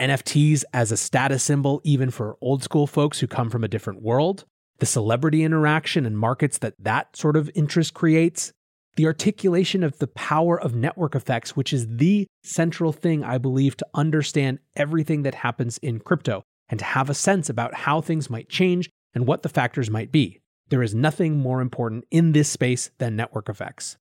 NFTs 0.00 0.64
as 0.72 0.90
a 0.90 0.96
status 0.96 1.42
symbol, 1.42 1.80
even 1.84 2.10
for 2.10 2.36
old 2.40 2.62
school 2.62 2.86
folks 2.86 3.20
who 3.20 3.26
come 3.26 3.50
from 3.50 3.62
a 3.62 3.68
different 3.68 4.02
world, 4.02 4.44
the 4.78 4.86
celebrity 4.86 5.44
interaction 5.44 6.04
and 6.04 6.18
markets 6.18 6.58
that 6.58 6.74
that 6.78 7.16
sort 7.16 7.36
of 7.36 7.50
interest 7.54 7.94
creates, 7.94 8.52
the 8.96 9.06
articulation 9.06 9.82
of 9.82 9.98
the 9.98 10.08
power 10.08 10.60
of 10.60 10.74
network 10.74 11.14
effects, 11.14 11.56
which 11.56 11.72
is 11.72 11.86
the 11.88 12.26
central 12.42 12.92
thing 12.92 13.22
I 13.22 13.38
believe 13.38 13.76
to 13.76 13.86
understand 13.94 14.58
everything 14.74 15.22
that 15.22 15.36
happens 15.36 15.78
in 15.78 16.00
crypto 16.00 16.42
and 16.68 16.78
to 16.78 16.84
have 16.84 17.08
a 17.08 17.14
sense 17.14 17.48
about 17.48 17.74
how 17.74 18.00
things 18.00 18.28
might 18.28 18.48
change 18.48 18.90
and 19.14 19.26
what 19.26 19.42
the 19.42 19.48
factors 19.48 19.90
might 19.90 20.10
be. 20.10 20.40
There 20.68 20.82
is 20.82 20.94
nothing 20.94 21.38
more 21.38 21.60
important 21.60 22.04
in 22.10 22.32
this 22.32 22.48
space 22.48 22.90
than 22.98 23.14
network 23.14 23.48
effects. 23.48 23.96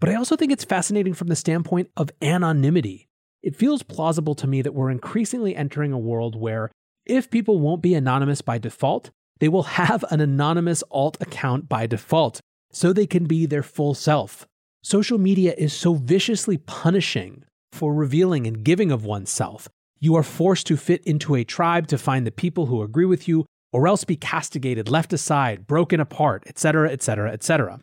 But 0.00 0.10
I 0.10 0.14
also 0.14 0.36
think 0.36 0.52
it's 0.52 0.64
fascinating 0.64 1.14
from 1.14 1.28
the 1.28 1.36
standpoint 1.36 1.90
of 1.96 2.10
anonymity. 2.22 3.08
It 3.42 3.56
feels 3.56 3.82
plausible 3.82 4.34
to 4.36 4.46
me 4.46 4.62
that 4.62 4.74
we're 4.74 4.90
increasingly 4.90 5.56
entering 5.56 5.92
a 5.92 5.98
world 5.98 6.36
where 6.36 6.70
if 7.06 7.30
people 7.30 7.58
won't 7.58 7.82
be 7.82 7.94
anonymous 7.94 8.42
by 8.42 8.58
default, 8.58 9.10
they 9.40 9.48
will 9.48 9.62
have 9.62 10.04
an 10.10 10.20
anonymous 10.20 10.82
alt 10.90 11.16
account 11.20 11.68
by 11.68 11.86
default 11.86 12.40
so 12.72 12.92
they 12.92 13.06
can 13.06 13.24
be 13.24 13.46
their 13.46 13.62
full 13.62 13.94
self. 13.94 14.46
Social 14.82 15.18
media 15.18 15.54
is 15.56 15.72
so 15.72 15.94
viciously 15.94 16.58
punishing 16.58 17.44
for 17.72 17.94
revealing 17.94 18.46
and 18.46 18.64
giving 18.64 18.92
of 18.92 19.04
oneself. 19.04 19.68
You 20.00 20.14
are 20.14 20.22
forced 20.22 20.66
to 20.68 20.76
fit 20.76 21.04
into 21.04 21.34
a 21.34 21.44
tribe 21.44 21.88
to 21.88 21.98
find 21.98 22.26
the 22.26 22.30
people 22.30 22.66
who 22.66 22.82
agree 22.82 23.04
with 23.04 23.26
you 23.26 23.46
or 23.72 23.86
else 23.88 24.04
be 24.04 24.16
castigated, 24.16 24.88
left 24.88 25.12
aside, 25.12 25.66
broken 25.66 26.00
apart, 26.00 26.44
etc., 26.46 26.90
etc., 26.90 27.32
etc. 27.32 27.80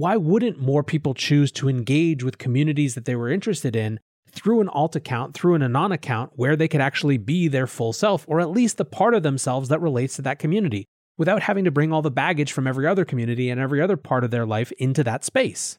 why 0.00 0.16
wouldn't 0.16 0.58
more 0.58 0.82
people 0.82 1.12
choose 1.12 1.52
to 1.52 1.68
engage 1.68 2.24
with 2.24 2.38
communities 2.38 2.94
that 2.94 3.04
they 3.04 3.14
were 3.14 3.28
interested 3.28 3.76
in 3.76 4.00
through 4.30 4.62
an 4.62 4.68
alt 4.70 4.96
account, 4.96 5.34
through 5.34 5.54
an 5.54 5.62
anon 5.62 5.92
account, 5.92 6.32
where 6.36 6.56
they 6.56 6.68
could 6.68 6.80
actually 6.80 7.18
be 7.18 7.48
their 7.48 7.66
full 7.66 7.92
self, 7.92 8.24
or 8.26 8.40
at 8.40 8.50
least 8.50 8.78
the 8.78 8.84
part 8.86 9.12
of 9.12 9.22
themselves 9.22 9.68
that 9.68 9.80
relates 9.82 10.16
to 10.16 10.22
that 10.22 10.38
community, 10.38 10.86
without 11.18 11.42
having 11.42 11.64
to 11.64 11.70
bring 11.70 11.92
all 11.92 12.00
the 12.00 12.10
baggage 12.10 12.50
from 12.50 12.66
every 12.66 12.86
other 12.86 13.04
community 13.04 13.50
and 13.50 13.60
every 13.60 13.78
other 13.82 13.98
part 13.98 14.24
of 14.24 14.30
their 14.30 14.46
life 14.46 14.72
into 14.78 15.04
that 15.04 15.22
space? 15.22 15.76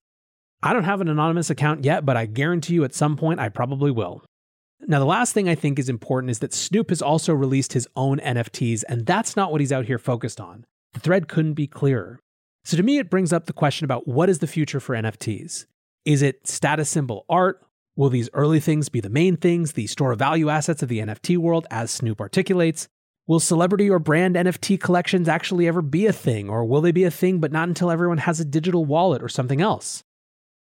I 0.62 0.72
don't 0.72 0.84
have 0.84 1.02
an 1.02 1.10
anonymous 1.10 1.50
account 1.50 1.84
yet, 1.84 2.06
but 2.06 2.16
I 2.16 2.28
guarantee 2.28 2.76
you 2.76 2.84
at 2.84 2.94
some 2.94 3.18
point 3.18 3.40
I 3.40 3.50
probably 3.50 3.90
will. 3.90 4.24
Now, 4.82 5.00
the 5.00 5.06
last 5.06 5.34
thing 5.34 5.50
I 5.50 5.56
think 5.56 5.80
is 5.80 5.90
important 5.90 6.30
is 6.30 6.40
that 6.40 6.54
Snoop 6.54 6.90
has 6.90 7.02
also 7.02 7.34
released 7.34 7.74
his 7.74 7.88
own 7.96 8.20
NFTs, 8.20 8.84
and 8.88 9.04
that's 9.08 9.36
not 9.36 9.52
what 9.52 9.62
he's 9.62 9.72
out 9.72 9.86
here 9.86 9.98
focused 9.98 10.40
on. 10.40 10.66
The 10.94 11.00
thread 11.00 11.28
couldn't 11.28 11.54
be 11.54 11.66
clearer. 11.66 12.20
So 12.64 12.78
to 12.78 12.84
me, 12.84 13.00
it 13.00 13.10
brings 13.10 13.34
up 13.34 13.46
the 13.46 13.54
question 13.54 13.86
about 13.86 14.08
what 14.08 14.30
is 14.30 14.40
the 14.40 14.48
future 14.48 14.80
for 14.80 14.96
NFTs? 14.96 15.66
Is 16.06 16.22
it 16.22 16.48
status 16.48 16.90
symbol 16.90 17.26
art? 17.30 17.66
Will 17.96 18.10
these 18.10 18.30
early 18.34 18.60
things 18.60 18.90
be 18.90 19.02
the 19.02 19.10
main 19.10 19.36
things, 19.36 19.74
the 19.74 19.88
store 19.88 20.14
of 20.14 20.20
value 20.20 20.50
assets 20.50 20.82
of 20.82 20.90
the 20.90 21.00
NFT 21.00 21.38
world, 21.38 21.68
as 21.70 21.92
Snoop 21.92 22.22
articulates? 22.22 22.88
Will 23.28 23.40
celebrity 23.40 23.90
or 23.90 24.00
brand 24.00 24.36
NFT 24.36 24.80
collections 24.80 25.28
actually 25.28 25.68
ever 25.68 25.82
be 25.82 26.06
a 26.06 26.14
thing, 26.14 26.50
or 26.50 26.66
will 26.66 26.82
they 26.82 26.92
be 26.92 27.04
a 27.04 27.12
thing 27.12 27.40
but 27.40 27.52
not 27.52 27.68
until 27.68 27.92
everyone 27.92 28.18
has 28.20 28.40
a 28.40 28.46
digital 28.46 28.86
wallet 28.86 29.22
or 29.22 29.30
something 29.30 29.62
else? 29.62 30.04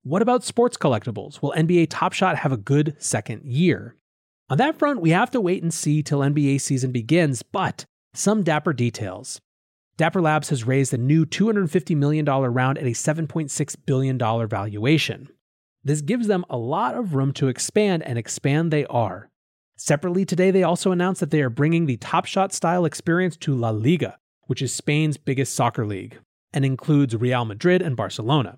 What 0.03 0.21
about 0.21 0.43
sports 0.43 0.77
collectibles? 0.77 1.41
Will 1.41 1.53
NBA 1.55 1.87
Top 1.89 2.13
Shot 2.13 2.37
have 2.37 2.51
a 2.51 2.57
good 2.57 2.95
second 2.97 3.43
year? 3.45 3.95
On 4.49 4.57
that 4.57 4.77
front, 4.77 5.01
we 5.01 5.11
have 5.11 5.31
to 5.31 5.41
wait 5.41 5.63
and 5.63 5.73
see 5.73 6.03
till 6.03 6.19
NBA 6.19 6.59
season 6.61 6.91
begins, 6.91 7.43
but 7.43 7.85
some 8.13 8.43
dapper 8.43 8.73
details. 8.73 9.39
Dapper 9.97 10.21
Labs 10.21 10.49
has 10.49 10.65
raised 10.65 10.93
a 10.93 10.97
new 10.97 11.25
$250 11.25 11.95
million 11.95 12.25
round 12.25 12.77
at 12.77 12.85
a 12.85 12.91
$7.6 12.91 13.75
billion 13.85 14.17
valuation. 14.17 15.29
This 15.83 16.01
gives 16.01 16.27
them 16.27 16.45
a 16.49 16.57
lot 16.57 16.95
of 16.95 17.15
room 17.15 17.33
to 17.33 17.47
expand, 17.47 18.03
and 18.03 18.17
expand 18.17 18.71
they 18.71 18.85
are. 18.85 19.29
Separately 19.77 20.25
today, 20.25 20.51
they 20.51 20.63
also 20.63 20.91
announced 20.91 21.19
that 21.21 21.31
they 21.31 21.41
are 21.41 21.49
bringing 21.49 21.85
the 21.85 21.97
Top 21.97 22.25
Shot 22.25 22.53
style 22.53 22.85
experience 22.85 23.35
to 23.37 23.55
La 23.55 23.71
Liga, 23.71 24.17
which 24.45 24.61
is 24.61 24.73
Spain's 24.73 25.17
biggest 25.17 25.53
soccer 25.53 25.85
league, 25.85 26.19
and 26.53 26.63
includes 26.63 27.15
Real 27.15 27.45
Madrid 27.45 27.81
and 27.81 27.95
Barcelona. 27.95 28.57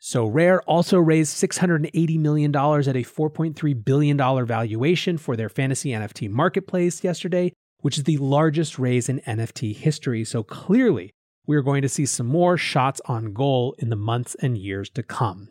Sorare 0.00 0.60
also 0.66 0.98
raised 0.98 1.36
$680 1.36 2.18
million 2.18 2.50
at 2.50 2.96
a 2.96 3.04
$4.3 3.04 3.84
billion 3.84 4.46
valuation 4.46 5.18
for 5.18 5.36
their 5.36 5.48
fantasy 5.48 5.90
NFT 5.90 6.30
marketplace 6.30 7.04
yesterday, 7.04 7.52
which 7.80 7.98
is 7.98 8.04
the 8.04 8.18
largest 8.18 8.78
raise 8.78 9.08
in 9.08 9.20
NFT 9.20 9.74
history. 9.74 10.24
So 10.24 10.42
clearly, 10.42 11.10
we 11.46 11.56
are 11.56 11.62
going 11.62 11.82
to 11.82 11.88
see 11.88 12.06
some 12.06 12.26
more 12.26 12.56
shots 12.56 13.00
on 13.06 13.32
goal 13.32 13.74
in 13.78 13.90
the 13.90 13.96
months 13.96 14.36
and 14.40 14.56
years 14.56 14.88
to 14.90 15.02
come. 15.02 15.48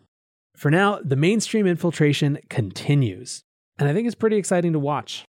For 0.55 0.71
now, 0.71 0.99
the 1.03 1.15
mainstream 1.15 1.67
infiltration 1.67 2.39
continues, 2.49 3.41
and 3.77 3.87
I 3.87 3.93
think 3.93 4.07
it's 4.07 4.15
pretty 4.15 4.37
exciting 4.37 4.73
to 4.73 4.79
watch. 4.79 5.25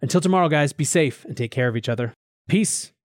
Until 0.00 0.20
tomorrow, 0.20 0.48
guys, 0.48 0.72
be 0.72 0.84
safe 0.84 1.24
and 1.24 1.36
take 1.36 1.50
care 1.50 1.68
of 1.68 1.76
each 1.76 1.88
other. 1.88 2.12
Peace. 2.48 2.92